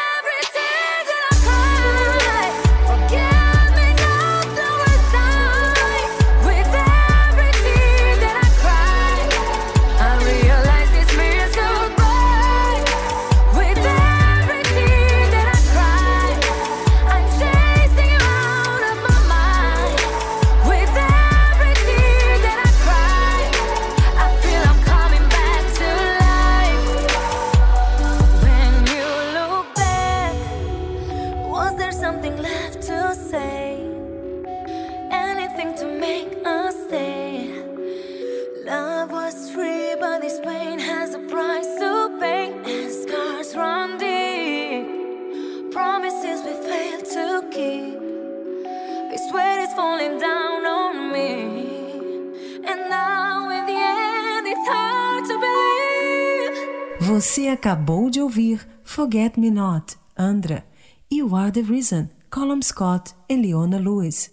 Você 57.19 57.49
acabou 57.49 58.11
de 58.11 58.21
ouvir 58.21 58.61
Forget 58.85 59.41
Me 59.41 59.51
Not, 59.51 59.97
Andra, 60.19 60.63
e 61.11 61.21
You 61.21 61.35
Are 61.35 61.51
the 61.51 61.63
Reason, 61.63 62.11
Colum 62.31 62.61
Scott 62.61 63.15
e 63.27 63.35
Leona 63.35 63.79
Lewis. 63.79 64.31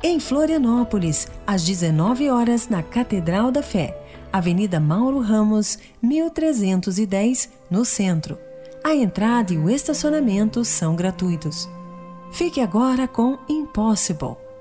Em 0.02 0.18
Florianópolis, 0.18 1.28
às 1.46 1.62
19 1.64 2.28
horas, 2.28 2.68
na 2.68 2.82
Catedral 2.82 3.52
da 3.52 3.62
Fé, 3.62 3.96
Avenida 4.32 4.80
Mauro 4.80 5.20
Ramos, 5.20 5.78
1310, 6.02 7.50
no 7.70 7.84
centro. 7.84 8.36
A 8.82 8.92
entrada 8.96 9.54
e 9.54 9.58
o 9.58 9.70
estacionamento 9.70 10.64
são 10.64 10.96
gratuitos. 10.96 11.68
Fique 12.32 12.60
agora 12.60 13.06
com 13.06 13.38
Impossible, 13.48 14.43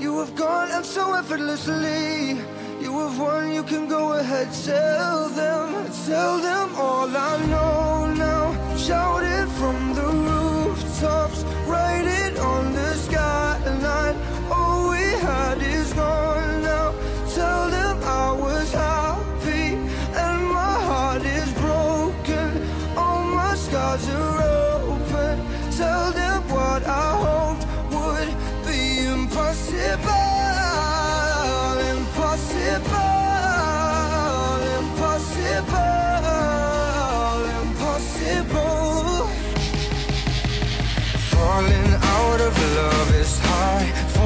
You 0.00 0.20
have 0.20 0.36
gone 0.36 0.70
and 0.70 0.86
so 0.86 1.14
effortlessly. 1.14 2.38
You 2.80 2.92
have 3.00 3.18
won, 3.18 3.52
you 3.52 3.64
can 3.64 3.88
go 3.88 4.12
ahead, 4.12 4.48
tell 4.64 5.28
them, 5.28 5.90
tell 6.06 6.38
them 6.38 6.74
all 6.76 7.08
I 7.08 7.44
know 7.46 8.14
now. 8.14 8.76
Shout 8.76 9.24
it 9.24 9.48
from 9.58 9.94
the 9.94 10.06
rooftops, 10.06 11.42
write 11.66 12.06
it 12.06 12.38
on 12.38 12.72
the 12.72 12.94
skyline. 12.94 14.16
All 14.52 14.90
we 14.90 15.04
had 15.26 15.57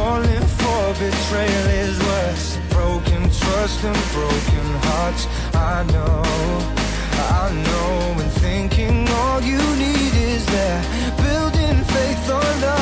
falling 0.03 0.47
for 0.61 0.85
betrayal 0.99 1.67
is 1.85 1.97
worse. 2.11 2.47
Broken 2.77 3.23
trust 3.41 3.79
and 3.91 4.01
broken 4.17 4.67
hearts. 4.87 5.23
I 5.75 5.77
know, 5.95 6.23
I 7.41 7.45
know, 7.67 8.23
and 8.23 8.33
thinking 8.47 8.97
all 9.21 9.41
you 9.53 9.63
need 9.85 10.15
is 10.33 10.45
there. 10.55 10.83
Building 11.27 11.79
faith 11.95 12.31
on 12.39 12.55
nothing 12.61 12.82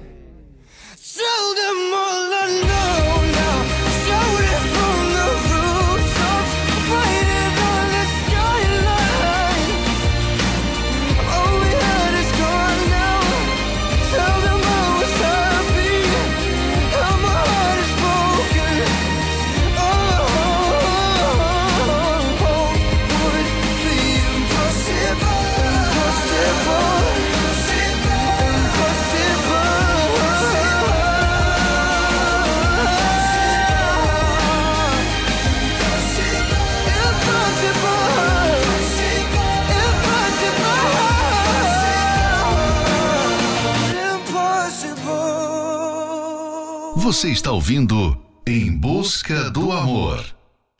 Você 47.11 47.29
está 47.29 47.51
ouvindo 47.51 48.17
Em 48.47 48.73
Busca 48.73 49.49
do 49.49 49.73
Amor. 49.73 50.23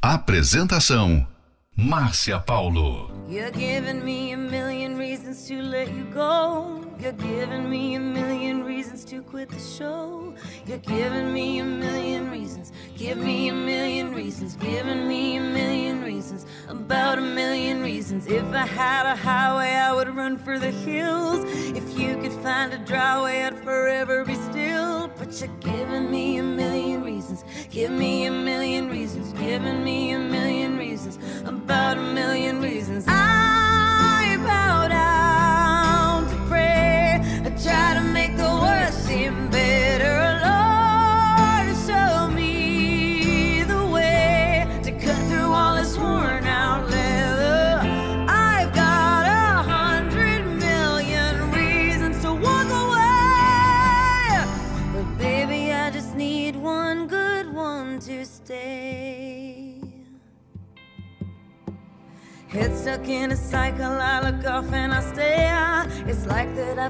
Apresentação: 0.02 1.28
Márcia 1.76 2.40
Paulo. 2.40 3.12
You're 3.28 3.52
giving 3.52 4.02
me 4.02 4.32
a 4.32 4.38
million 4.38 4.98
reasons 4.98 5.46
to 5.48 5.56
let 5.56 5.90
you 5.92 6.06
go. 6.14 6.82
You're 7.02 7.12
giving 7.14 7.70
me 7.70 7.96
a 7.96 8.00
million 8.00 8.64
reasons 8.64 9.04
to 9.06 9.22
quit 9.24 9.50
the 9.50 9.60
show. 9.60 10.34
You're 10.66 10.80
giving 10.80 11.34
me 11.34 11.60
a 11.60 11.66
million 11.66 12.32
reasons. 12.32 12.72
Give 12.96 13.18
me 13.18 13.50
a 13.50 13.54
million 13.54 14.14
reasons. 14.14 14.56
Giving 14.56 15.10
me 15.10 15.38
a 15.38 15.42
million 15.42 16.02
reasons. 16.02 16.46
About 16.70 17.18
a 17.18 17.22
million 17.22 17.82
reasons. 17.82 18.28
If 18.28 18.46
I 18.54 18.66
had 18.66 19.06
a 19.06 19.16
highway, 19.16 19.74
I 19.74 19.94
would 19.94 20.16
run 20.16 20.38
for 20.38 20.60
the 20.60 20.72
hills. 20.72 21.44
If 21.76 22.00
you 22.00 22.18
could 22.18 22.34
find 22.42 22.72
a 22.74 22.78
dry 22.78 23.22
way, 23.22 23.51
forever 23.64 24.26
be 24.26 24.36
still. 24.36 25.10
But 25.18 25.40
you're 25.40 25.50
giving 25.60 26.10
me 26.10 26.38
a 26.38 26.44
million 26.44 27.04
reasons. 27.04 27.44
Give 27.70 27.92
me 27.92 28.26
a 28.26 28.32
million 28.32 28.90
reasons. 28.90 29.34
Giving 29.34 29.84
me 29.84 30.12
a 30.12 30.20
million 30.20 30.78
reasons. 30.78 31.18
About 31.46 31.98
a 31.98 32.02
million 32.02 32.62
reasons. 32.62 33.06
I 33.08 34.38
bow 34.38 34.88
down 34.88 36.30
to 36.30 36.36
pray. 36.50 37.20
I 37.46 37.50
try 37.62 37.94
to 37.96 38.02
make 38.02 38.36
the 38.38 38.44
worst 38.44 38.81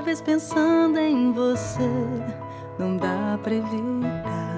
vez 0.00 0.20
pensando 0.20 0.98
em 0.98 1.32
você, 1.32 1.88
não 2.78 2.96
dá 2.96 3.38
pra 3.42 3.54
evitar. 3.54 4.48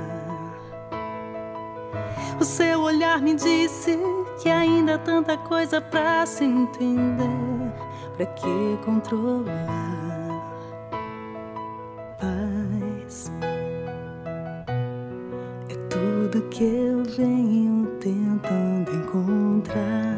O 2.40 2.44
seu 2.44 2.80
olhar 2.80 3.20
me 3.20 3.34
disse 3.34 3.98
que 4.42 4.48
ainda 4.48 4.94
há 4.94 4.98
tanta 4.98 5.36
coisa 5.36 5.80
pra 5.80 6.24
se 6.26 6.44
entender, 6.44 7.72
pra 8.16 8.26
que 8.26 8.78
controlar? 8.84 9.70
Paz 12.18 13.30
é 15.68 15.74
tudo 15.88 16.42
que 16.48 16.64
eu 16.64 17.04
venho 17.04 17.86
tentando 18.00 18.90
encontrar, 18.94 20.16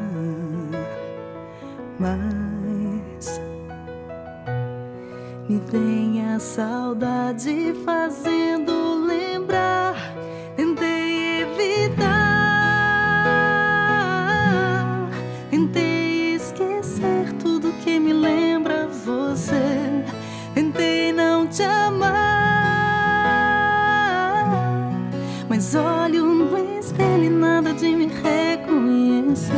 mas 1.98 3.40
me 5.52 5.60
vem 5.70 6.24
a 6.32 6.38
saudade 6.40 7.74
fazendo 7.84 9.04
lembrar. 9.04 9.94
Tentei 10.56 11.42
evitar, 11.42 12.00
tentei 15.50 16.36
esquecer 16.36 17.34
tudo 17.38 17.70
que 17.84 18.00
me 18.00 18.14
lembra 18.14 18.88
você. 18.88 19.60
Tentei 20.54 21.12
não 21.12 21.46
te 21.46 21.62
amar, 21.64 22.14
mas 25.50 25.74
olho 25.74 26.24
no 26.24 26.78
espelho 26.78 27.24
e 27.24 27.28
nada 27.28 27.74
de 27.74 27.94
me 27.94 28.06
reconhecer. 28.06 29.52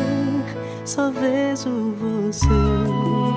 Só 0.84 1.12
vejo 1.12 1.94
você. 2.00 3.33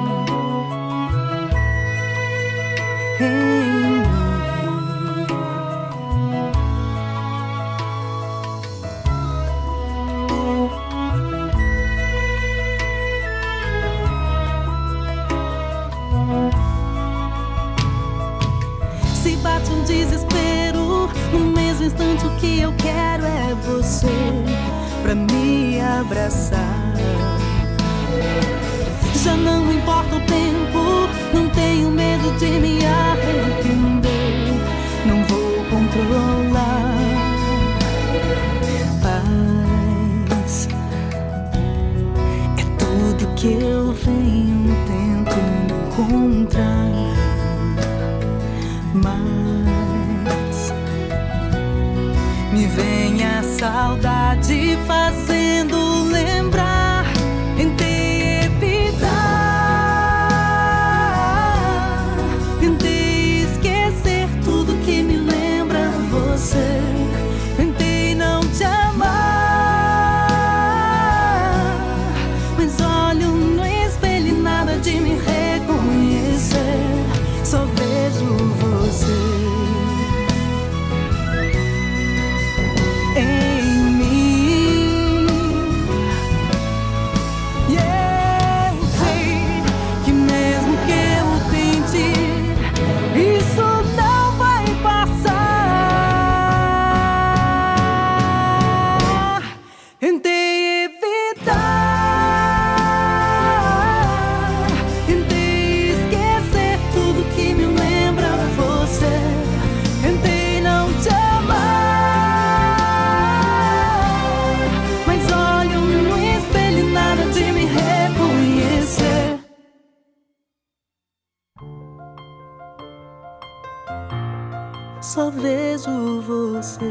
Só 125.07 125.29
vejo 125.29 126.21
você. 126.21 126.85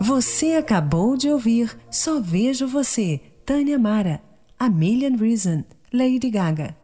Você 0.00 0.52
acabou 0.54 1.18
de 1.18 1.28
ouvir 1.28 1.76
Só 1.90 2.18
Vejo 2.18 2.66
Você, 2.66 3.20
Tânia 3.44 3.78
Mara, 3.78 4.22
A 4.58 4.70
Million 4.70 5.16
Reason, 5.18 5.62
Lady 5.92 6.30
Gaga. 6.30 6.74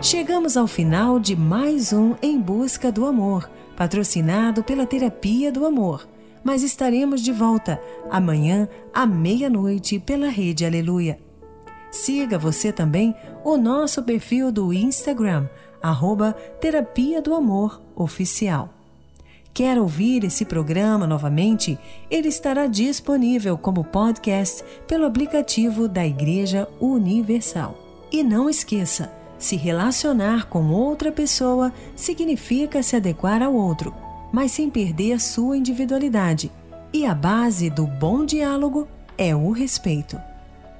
Chegamos 0.00 0.56
ao 0.56 0.66
final 0.66 1.20
de 1.20 1.36
mais 1.36 1.92
um 1.92 2.14
Em 2.22 2.40
Busca 2.40 2.90
do 2.90 3.04
Amor, 3.04 3.50
patrocinado 3.76 4.64
pela 4.64 4.86
Terapia 4.86 5.52
do 5.52 5.66
Amor. 5.66 6.08
Mas 6.42 6.62
estaremos 6.62 7.20
de 7.20 7.32
volta 7.32 7.78
amanhã 8.10 8.66
à 8.92 9.04
meia-noite 9.06 9.98
pela 9.98 10.28
Rede 10.28 10.64
Aleluia. 10.64 11.23
Siga 11.94 12.36
você 12.36 12.72
também 12.72 13.14
o 13.44 13.56
nosso 13.56 14.02
perfil 14.02 14.50
do 14.50 14.72
Instagram, 14.72 15.48
arroba 15.80 16.32
Terapia 16.60 17.22
do 17.22 17.32
Amor 17.32 17.80
Oficial. 17.94 18.68
Quer 19.54 19.78
ouvir 19.78 20.24
esse 20.24 20.44
programa 20.44 21.06
novamente? 21.06 21.78
Ele 22.10 22.26
estará 22.26 22.66
disponível 22.66 23.56
como 23.56 23.84
podcast 23.84 24.64
pelo 24.88 25.06
aplicativo 25.06 25.86
da 25.86 26.04
Igreja 26.04 26.68
Universal. 26.80 27.78
E 28.10 28.24
não 28.24 28.50
esqueça, 28.50 29.12
se 29.38 29.54
relacionar 29.54 30.48
com 30.48 30.72
outra 30.72 31.12
pessoa 31.12 31.72
significa 31.94 32.82
se 32.82 32.96
adequar 32.96 33.40
ao 33.40 33.54
outro, 33.54 33.94
mas 34.32 34.50
sem 34.50 34.68
perder 34.68 35.20
sua 35.20 35.56
individualidade. 35.56 36.50
E 36.92 37.06
a 37.06 37.14
base 37.14 37.70
do 37.70 37.86
bom 37.86 38.24
diálogo 38.24 38.88
é 39.16 39.32
o 39.32 39.52
respeito. 39.52 40.33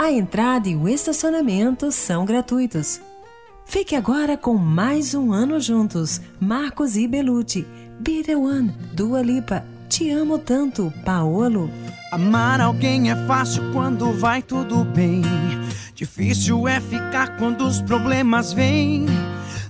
A 0.00 0.10
entrada 0.10 0.66
e 0.66 0.74
o 0.74 0.88
estacionamento 0.88 1.92
são 1.92 2.24
gratuitos. 2.24 3.02
Fique 3.66 3.94
agora 3.94 4.34
com 4.34 4.56
mais 4.56 5.14
um 5.14 5.30
ano 5.30 5.60
juntos, 5.60 6.22
Marcos 6.40 6.96
e 6.96 7.06
Belucci. 7.06 7.66
Be 7.98 8.24
one, 8.34 8.74
Dua 8.94 9.20
Lipa. 9.20 9.62
Te 9.90 10.08
amo 10.08 10.38
tanto, 10.38 10.90
Paolo. 11.04 11.70
Amar 12.10 12.62
alguém 12.62 13.10
é 13.10 13.26
fácil 13.26 13.62
quando 13.74 14.10
vai 14.14 14.40
tudo 14.40 14.84
bem. 14.84 15.20
Difícil 15.94 16.66
é 16.66 16.80
ficar 16.80 17.36
quando 17.36 17.66
os 17.66 17.82
problemas 17.82 18.54
vêm. 18.54 19.04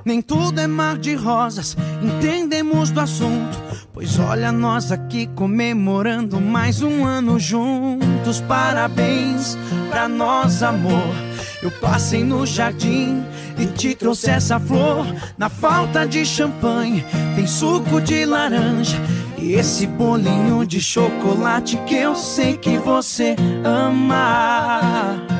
Nem 0.04 0.22
tudo 0.22 0.60
é 0.60 0.66
mar 0.68 0.96
de 0.96 1.12
rosas, 1.16 1.76
entendemos 2.00 2.92
do 2.92 3.00
assunto. 3.00 3.60
Pois 3.92 4.16
olha 4.20 4.52
nós 4.52 4.92
aqui 4.92 5.26
comemorando 5.34 6.40
mais 6.40 6.82
um 6.82 7.04
ano 7.04 7.36
juntos. 7.36 8.09
Parabéns 8.46 9.56
pra 9.90 10.08
nós, 10.08 10.62
amor. 10.62 11.14
Eu 11.62 11.70
passei 11.70 12.24
no 12.24 12.46
jardim 12.46 13.24
e 13.58 13.66
te 13.66 13.94
trouxe 13.94 14.30
essa 14.30 14.58
flor. 14.58 15.06
Na 15.36 15.48
falta 15.48 16.06
de 16.06 16.24
champanhe, 16.24 17.04
tem 17.34 17.46
suco 17.46 18.00
de 18.00 18.24
laranja. 18.24 18.96
E 19.38 19.54
esse 19.54 19.86
bolinho 19.86 20.66
de 20.66 20.80
chocolate 20.80 21.76
que 21.86 21.96
eu 21.96 22.14
sei 22.14 22.56
que 22.56 22.78
você 22.78 23.36
ama. 23.64 25.39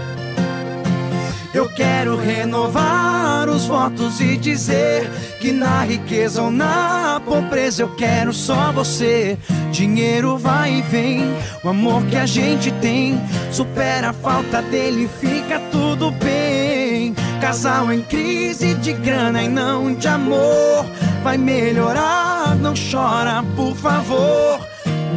Eu 1.52 1.68
quero 1.68 2.16
renovar 2.16 3.48
os 3.48 3.64
votos 3.64 4.20
e 4.20 4.36
dizer 4.36 5.10
que 5.40 5.50
na 5.50 5.82
riqueza 5.82 6.42
ou 6.42 6.50
na 6.50 7.20
pobreza 7.24 7.82
eu 7.82 7.88
quero 7.96 8.32
só 8.32 8.70
você. 8.70 9.36
Dinheiro 9.72 10.38
vai 10.38 10.78
e 10.78 10.82
vem, 10.82 11.24
o 11.64 11.68
amor 11.68 12.04
que 12.06 12.16
a 12.16 12.24
gente 12.24 12.70
tem 12.74 13.20
supera 13.50 14.10
a 14.10 14.12
falta 14.12 14.62
dele, 14.62 15.10
fica 15.20 15.58
tudo 15.72 16.12
bem. 16.12 17.14
Casal 17.40 17.92
em 17.92 18.02
crise 18.02 18.74
de 18.74 18.92
grana 18.92 19.42
e 19.42 19.48
não 19.48 19.92
de 19.94 20.06
amor, 20.06 20.86
vai 21.24 21.36
melhorar, 21.36 22.54
não 22.54 22.74
chora, 22.74 23.42
por 23.56 23.74
favor 23.74 24.69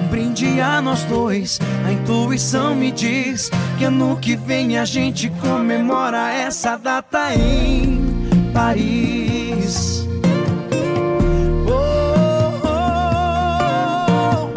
brinde 0.09 0.59
a 0.61 0.81
nós 0.81 1.03
dois. 1.03 1.59
A 1.85 1.91
intuição 1.91 2.75
me 2.75 2.91
diz 2.91 3.49
que 3.77 3.85
ano 3.85 4.17
que 4.17 4.35
vem 4.35 4.77
a 4.77 4.85
gente 4.85 5.29
comemora 5.41 6.31
essa 6.31 6.75
data 6.77 7.33
em 7.33 7.99
Paris. 8.53 10.07
Oh, 11.67 11.73
oh, 12.65 14.13
oh. 14.15 14.53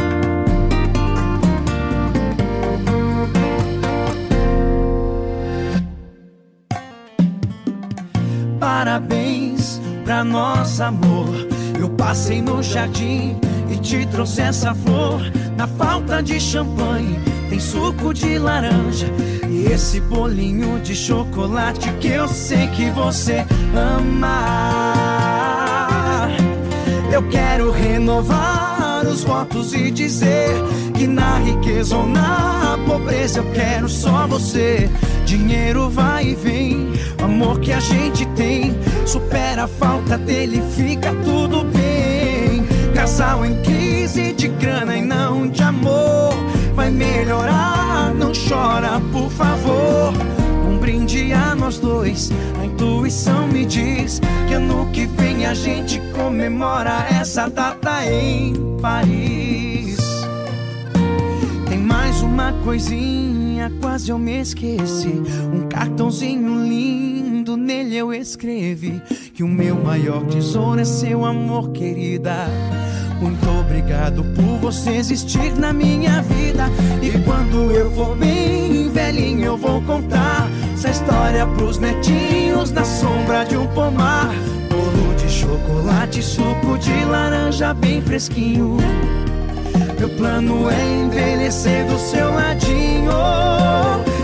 Parabéns 8.59 9.81
pra 10.05 10.23
nosso 10.25 10.83
amor. 10.83 11.29
Eu 11.79 11.91
passei 11.91 12.41
no 12.41 12.63
jardim 12.63 13.39
e 13.71 13.77
te 13.79 14.07
trouxe 14.07 14.41
essa 14.43 14.75
flor. 14.75 15.21
Na 15.57 15.67
falta 15.67 16.23
de 16.23 16.41
champanhe, 16.41 17.19
tem 17.49 17.61
suco 17.61 18.13
de 18.13 18.39
laranja. 18.39 19.07
E 19.49 19.67
esse 19.73 20.01
bolinho 20.01 20.79
de 20.81 20.95
chocolate 20.95 21.91
que 21.95 22.09
eu 22.09 22.29
sei 22.29 22.67
que 22.69 22.91
você 22.91 23.47
ama. 23.75 24.37
Eu 27.13 27.23
quero 27.29 27.71
renovar 27.71 29.07
os 29.07 29.25
votos 29.25 29.73
e 29.73 29.91
dizer 29.91 30.51
que 30.95 31.07
na 31.07 31.39
riqueza 31.39 31.97
ou 31.97 32.07
na 32.07 32.79
pobreza 32.87 33.39
eu 33.41 33.51
quero 33.53 33.89
só 33.89 34.27
você. 34.27 34.91
Dinheiro 35.25 35.89
vai 35.91 36.29
e 36.29 36.35
vem, 36.35 36.93
o 37.21 37.25
amor 37.25 37.59
que 37.61 37.73
a 37.73 37.81
gente 37.81 38.27
tem 38.37 38.77
supera 39.05 39.65
a 39.65 39.69
falta 39.69 40.17
dele, 40.17 40.63
fica 40.77 41.13
tudo. 41.25 41.46
Em 43.19 43.63
crise 43.63 44.35
de 44.35 44.49
grana 44.49 44.95
e 44.95 45.01
não 45.01 45.49
de 45.49 45.63
amor. 45.63 46.35
Vai 46.75 46.91
melhorar, 46.91 48.15
não 48.15 48.31
chora, 48.33 49.01
por 49.11 49.31
favor. 49.31 50.13
Um 50.69 50.77
brinde 50.77 51.33
a 51.33 51.55
nós 51.55 51.79
dois. 51.79 52.31
A 52.61 52.67
intuição 52.67 53.49
me 53.49 53.65
diz 53.65 54.21
que 54.47 54.53
ano 54.53 54.91
que 54.93 55.07
vem 55.07 55.47
a 55.47 55.55
gente 55.55 55.99
comemora 56.15 57.07
essa 57.09 57.49
data 57.49 58.05
em 58.05 58.53
Paris. 58.83 59.97
Tem 61.71 61.79
mais 61.79 62.21
uma 62.21 62.53
coisinha, 62.65 63.73
quase 63.81 64.11
eu 64.11 64.19
me 64.19 64.43
esqueci. 64.43 65.23
Um 65.55 65.67
cartãozinho 65.69 66.63
lindo, 66.67 67.57
nele 67.57 67.97
eu 67.97 68.13
escrevi 68.13 69.01
que 69.33 69.43
o 69.43 69.49
meu 69.49 69.75
maior 69.77 70.23
tesouro 70.27 70.81
é 70.81 70.85
seu 70.85 71.25
amor, 71.25 71.71
querida. 71.71 72.47
Muito 73.21 73.49
obrigado 73.49 74.23
por 74.35 74.59
você 74.59 74.91
existir 74.91 75.55
na 75.57 75.73
minha 75.73 76.23
vida. 76.23 76.67
E 77.03 77.11
quando 77.21 77.71
eu 77.71 77.91
for 77.93 78.17
bem 78.17 78.91
velhinho, 78.91 79.45
eu 79.45 79.57
vou 79.57 79.81
contar 79.83 80.49
essa 80.75 80.91
história 80.91 81.47
pros 81.47 81.79
netinhos 81.79 82.71
na 82.71 82.85
sombra 82.85 83.45
de 83.45 83.57
um 83.57 83.67
pomar. 83.69 84.35
Bolo 84.71 85.15
de 85.17 85.29
chocolate, 85.31 86.23
suco 86.23 86.79
de 86.79 87.05
laranja 87.05 87.73
bem 87.73 88.03
fresquinho. 88.03 88.77
Meu 89.99 90.11
plano 90.11 90.71
é 90.71 91.03
envelhecer 91.03 91.87
do 91.87 91.99
seu 91.99 92.31
ladinho. 92.35 93.11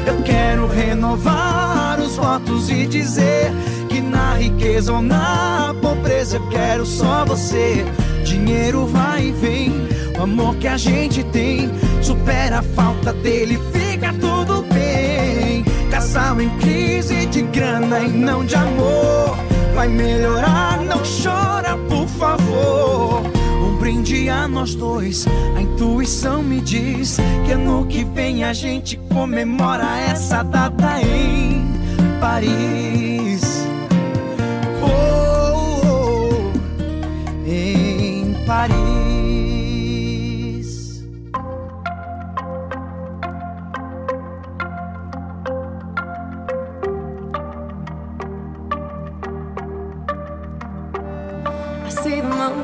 Eu 0.07 0.23
quero 0.23 0.67
renovar 0.67 1.99
os 1.99 2.17
votos 2.17 2.69
e 2.69 2.87
dizer 2.87 3.51
que 3.89 4.01
na 4.01 4.35
riqueza 4.35 4.93
ou 4.93 5.01
na 5.01 5.75
pobreza 5.81 6.37
eu 6.37 6.49
quero 6.49 6.85
só 6.85 7.25
você. 7.25 7.85
Dinheiro 8.33 8.87
vai 8.87 9.27
e 9.27 9.31
vem, 9.31 9.71
o 10.19 10.23
amor 10.23 10.57
que 10.57 10.67
a 10.67 10.79
gente 10.79 11.23
tem 11.25 11.71
supera 12.01 12.61
a 12.61 12.63
falta 12.63 13.13
dele, 13.13 13.61
fica 13.73 14.11
tudo 14.15 14.65
bem. 14.73 15.63
Casal 15.91 16.41
em 16.41 16.49
crise 16.57 17.27
de 17.27 17.43
grana 17.43 18.01
e 18.01 18.09
não 18.09 18.43
de 18.43 18.55
amor, 18.55 19.37
vai 19.75 19.87
melhorar, 19.87 20.81
não 20.81 21.03
chora, 21.03 21.77
por 21.91 22.09
favor. 22.09 23.23
Um 23.63 23.77
brinde 23.77 24.31
a 24.31 24.49
nós 24.49 24.75
dois, 24.75 25.27
a 25.55 25.61
intuição 25.61 26.43
me 26.43 26.63
diz 26.63 27.19
que 27.45 27.53
ano 27.53 27.85
que 27.85 28.03
vem 28.03 28.45
a 28.45 28.55
gente 28.55 28.99
comemora 29.13 30.01
essa 30.09 30.43
data 30.43 31.03
em 31.03 31.71
Paris. 32.19 33.12
Paris. 38.53 38.73
I 51.83 51.89
see 51.89 52.21
the 52.21 52.29
moon, 52.29 52.61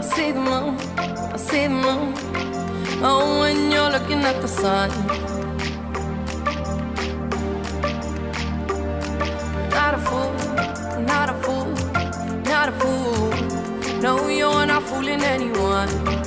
I 0.00 0.02
see 0.02 0.32
the 0.32 0.40
moon, 0.40 0.74
I 0.98 1.36
see 1.36 1.66
the 1.68 1.78
moon. 1.86 2.14
Oh, 3.02 3.38
when 3.40 3.70
you're 3.70 3.90
looking 3.96 4.22
at 4.30 4.42
the 4.42 4.48
sun. 4.48 4.90
Not 9.76 9.94
a 9.94 10.00
fool, 10.08 10.32
not 11.12 11.28
a 11.30 11.34
fool, 11.44 11.68
not 12.50 12.68
a 12.68 12.72
fool. 12.80 13.30
No, 14.02 14.28
you're 14.28 14.59
fooling 15.00 15.22
anyone. 15.22 16.19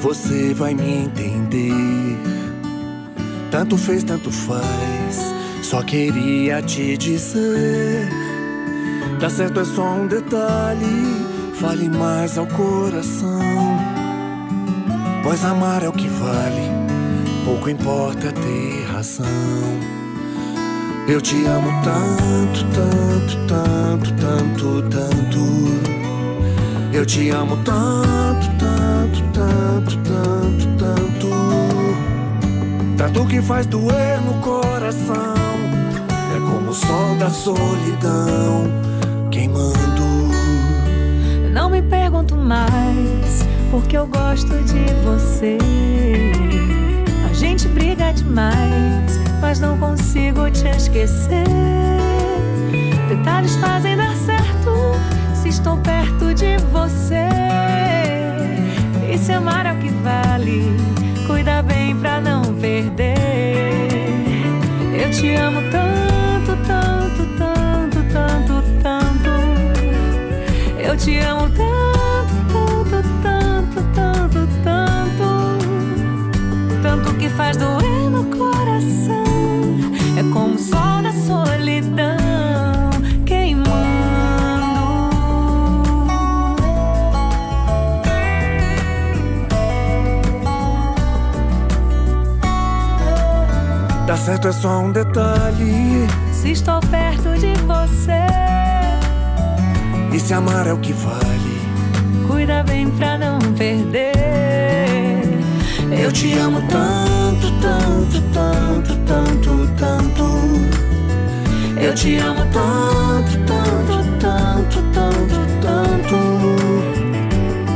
você 0.00 0.54
vai 0.54 0.74
me 0.74 1.04
entender. 1.04 2.18
Tanto 3.50 3.76
fez, 3.76 4.02
tanto 4.02 4.30
faz. 4.30 5.34
Só 5.62 5.82
queria 5.82 6.62
te 6.62 6.96
dizer: 6.96 8.08
Tá 9.20 9.28
certo, 9.28 9.60
é 9.60 9.64
só 9.64 9.84
um 9.94 10.06
detalhe. 10.06 11.26
Fale 11.54 11.88
mais 11.90 12.38
ao 12.38 12.46
coração. 12.46 13.78
Pois 15.22 15.44
amar 15.44 15.82
é 15.82 15.88
o 15.88 15.92
que 15.92 16.08
vale. 16.08 16.70
Pouco 17.44 17.68
importa 17.68 18.32
ter 18.32 18.84
razão. 18.90 19.26
Eu 21.06 21.20
te 21.20 21.44
amo 21.44 21.70
tanto, 21.82 22.64
tanto, 22.72 23.36
tanto, 23.46 24.12
tanto, 24.14 24.82
tanto. 24.88 25.40
Eu 26.92 27.04
te 27.04 27.28
amo 27.30 27.56
tanto 27.58 28.59
tanto, 29.98 30.66
tanto, 30.78 31.26
tanto. 31.26 31.50
Tanto 32.96 33.26
que 33.26 33.40
faz 33.42 33.66
doer 33.66 34.20
no 34.22 34.34
coração. 34.40 35.34
É 36.36 36.40
como 36.40 36.70
o 36.70 36.74
sol 36.74 37.16
da 37.18 37.30
solidão 37.30 38.64
queimando. 39.30 40.30
Não 41.52 41.70
me 41.70 41.82
pergunto 41.82 42.36
mais, 42.36 43.44
porque 43.70 43.96
eu 43.96 44.06
gosto 44.06 44.52
de 44.64 44.84
você. 45.04 45.58
A 47.28 47.32
gente 47.32 47.66
briga 47.68 48.12
demais, 48.12 49.18
mas 49.40 49.60
não 49.60 49.76
consigo 49.78 50.50
te 50.50 50.68
esquecer. 50.68 51.44
Detalhes 53.08 53.56
fazem 53.56 53.96
dar 53.96 54.14
certo 54.16 54.94
se 55.34 55.48
estou 55.48 55.76
perto 55.78 56.32
de 56.34 56.58
você. 56.72 57.99
E 59.10 59.18
se 59.18 59.32
amar 59.32 59.66
é 59.66 59.72
o 59.72 59.76
que 59.76 59.88
vale, 59.88 60.76
cuida 61.26 61.62
bem 61.62 61.96
pra 61.96 62.20
não 62.20 62.42
perder. 62.54 63.08
Eu 64.94 65.10
te 65.10 65.34
amo 65.34 65.60
tanto, 65.62 66.56
tanto, 66.64 67.26
tanto, 67.36 68.04
tanto, 68.12 68.62
tanto. 68.80 69.30
Eu 70.78 70.96
te 70.96 71.18
amo 71.18 71.48
tanto, 71.50 72.84
tanto, 72.88 73.02
tanto, 73.20 73.82
tanto, 73.96 74.48
tanto. 74.62 75.28
Tanto 76.80 77.14
que 77.14 77.28
faz 77.30 77.56
do 77.56 77.79
Dar 94.10 94.16
certo 94.16 94.48
é 94.48 94.52
só 94.52 94.80
um 94.80 94.90
detalhe. 94.90 96.04
Se 96.32 96.50
estou 96.50 96.80
perto 96.80 97.32
de 97.38 97.52
você, 97.62 98.26
E 100.12 100.18
se 100.18 100.34
amar 100.34 100.66
é 100.66 100.72
o 100.72 100.78
que 100.78 100.92
vale. 100.92 101.60
cuida 102.26 102.64
bem 102.64 102.90
pra 102.90 103.16
não 103.16 103.38
perder. 103.56 105.22
Eu 105.92 106.10
te 106.10 106.36
amo 106.36 106.60
tanto, 106.62 107.52
tanto, 107.62 108.20
tanto, 108.32 108.96
tanto, 109.06 109.70
tanto. 109.78 110.24
Eu 111.80 111.94
te 111.94 112.16
amo 112.16 112.44
tanto, 112.52 113.38
tanto, 113.46 114.02
tanto, 114.18 114.82
tanto, 114.92 115.36
tanto. 115.62 116.18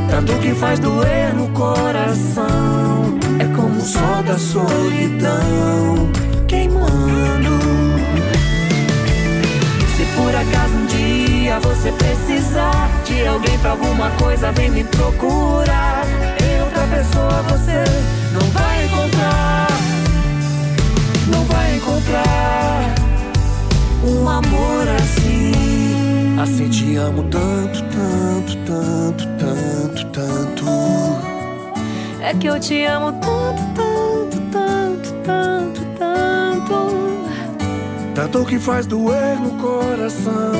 Tanto 0.09 0.33
que 0.41 0.53
faz 0.53 0.79
doer 0.79 1.33
no 1.33 1.47
coração. 1.51 3.17
É 3.39 3.45
como 3.55 3.77
o 3.77 3.81
sol 3.81 4.21
da 4.23 4.37
solidão 4.37 6.24
queimando. 6.65 7.59
Se 9.95 10.05
por 10.15 10.35
acaso 10.35 10.73
um 10.73 10.85
dia 10.87 11.59
você 11.59 11.91
precisar 11.91 12.89
de 13.05 13.27
alguém 13.27 13.57
pra 13.59 13.71
alguma 13.71 14.09
coisa, 14.11 14.51
vem 14.51 14.71
me 14.71 14.83
procurar. 14.83 16.05
Outra 16.63 16.87
pessoa 16.87 17.43
você 17.43 17.83
não 18.33 18.47
vai 18.51 18.85
encontrar. 18.85 19.67
Não 21.27 21.45
vai 21.45 21.75
encontrar 21.77 22.95
um 24.03 24.27
amor 24.27 24.87
assim. 24.99 25.53
Assim 26.41 26.69
te 26.69 26.95
amo 26.97 27.23
tanto, 27.23 27.81
tanto, 27.83 28.57
tanto, 28.65 29.27
tanto, 29.37 30.05
tanto. 30.07 30.65
É 32.21 32.33
que 32.33 32.47
eu 32.47 32.59
te 32.59 32.83
amo 32.85 33.11
tanto, 33.13 33.61
tanto. 36.65 36.95
Tanto 38.13 38.45
que 38.45 38.59
faz 38.59 38.85
doer 38.85 39.39
no 39.39 39.51
coração. 39.61 40.53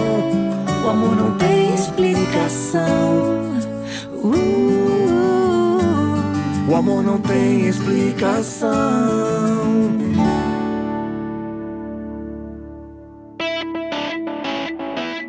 O 0.86 0.90
amor 0.90 1.16
não 1.16 1.38
tem 1.38 1.74
explicação. 1.74 3.56
Uh, 4.14 4.56
O 6.68 6.76
amor 6.76 7.04
não 7.04 7.20
tem 7.20 7.68
explicação. 7.68 8.70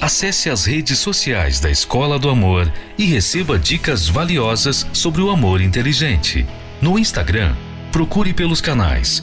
Acesse 0.00 0.48
as 0.48 0.64
redes 0.64 0.98
sociais 0.98 1.60
da 1.60 1.70
Escola 1.70 2.18
do 2.18 2.30
Amor 2.30 2.72
e 2.96 3.04
receba 3.04 3.58
dicas 3.58 4.08
valiosas 4.08 4.86
sobre 4.92 5.20
o 5.20 5.30
amor 5.30 5.60
inteligente. 5.60 6.46
No 6.80 6.98
Instagram, 6.98 7.54
procure 7.92 8.32
pelos 8.32 8.60
canais 8.60 9.22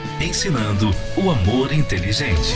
ensinando 0.21 0.93
o 1.17 1.31
amor 1.31 1.71
inteligente. 1.73 2.55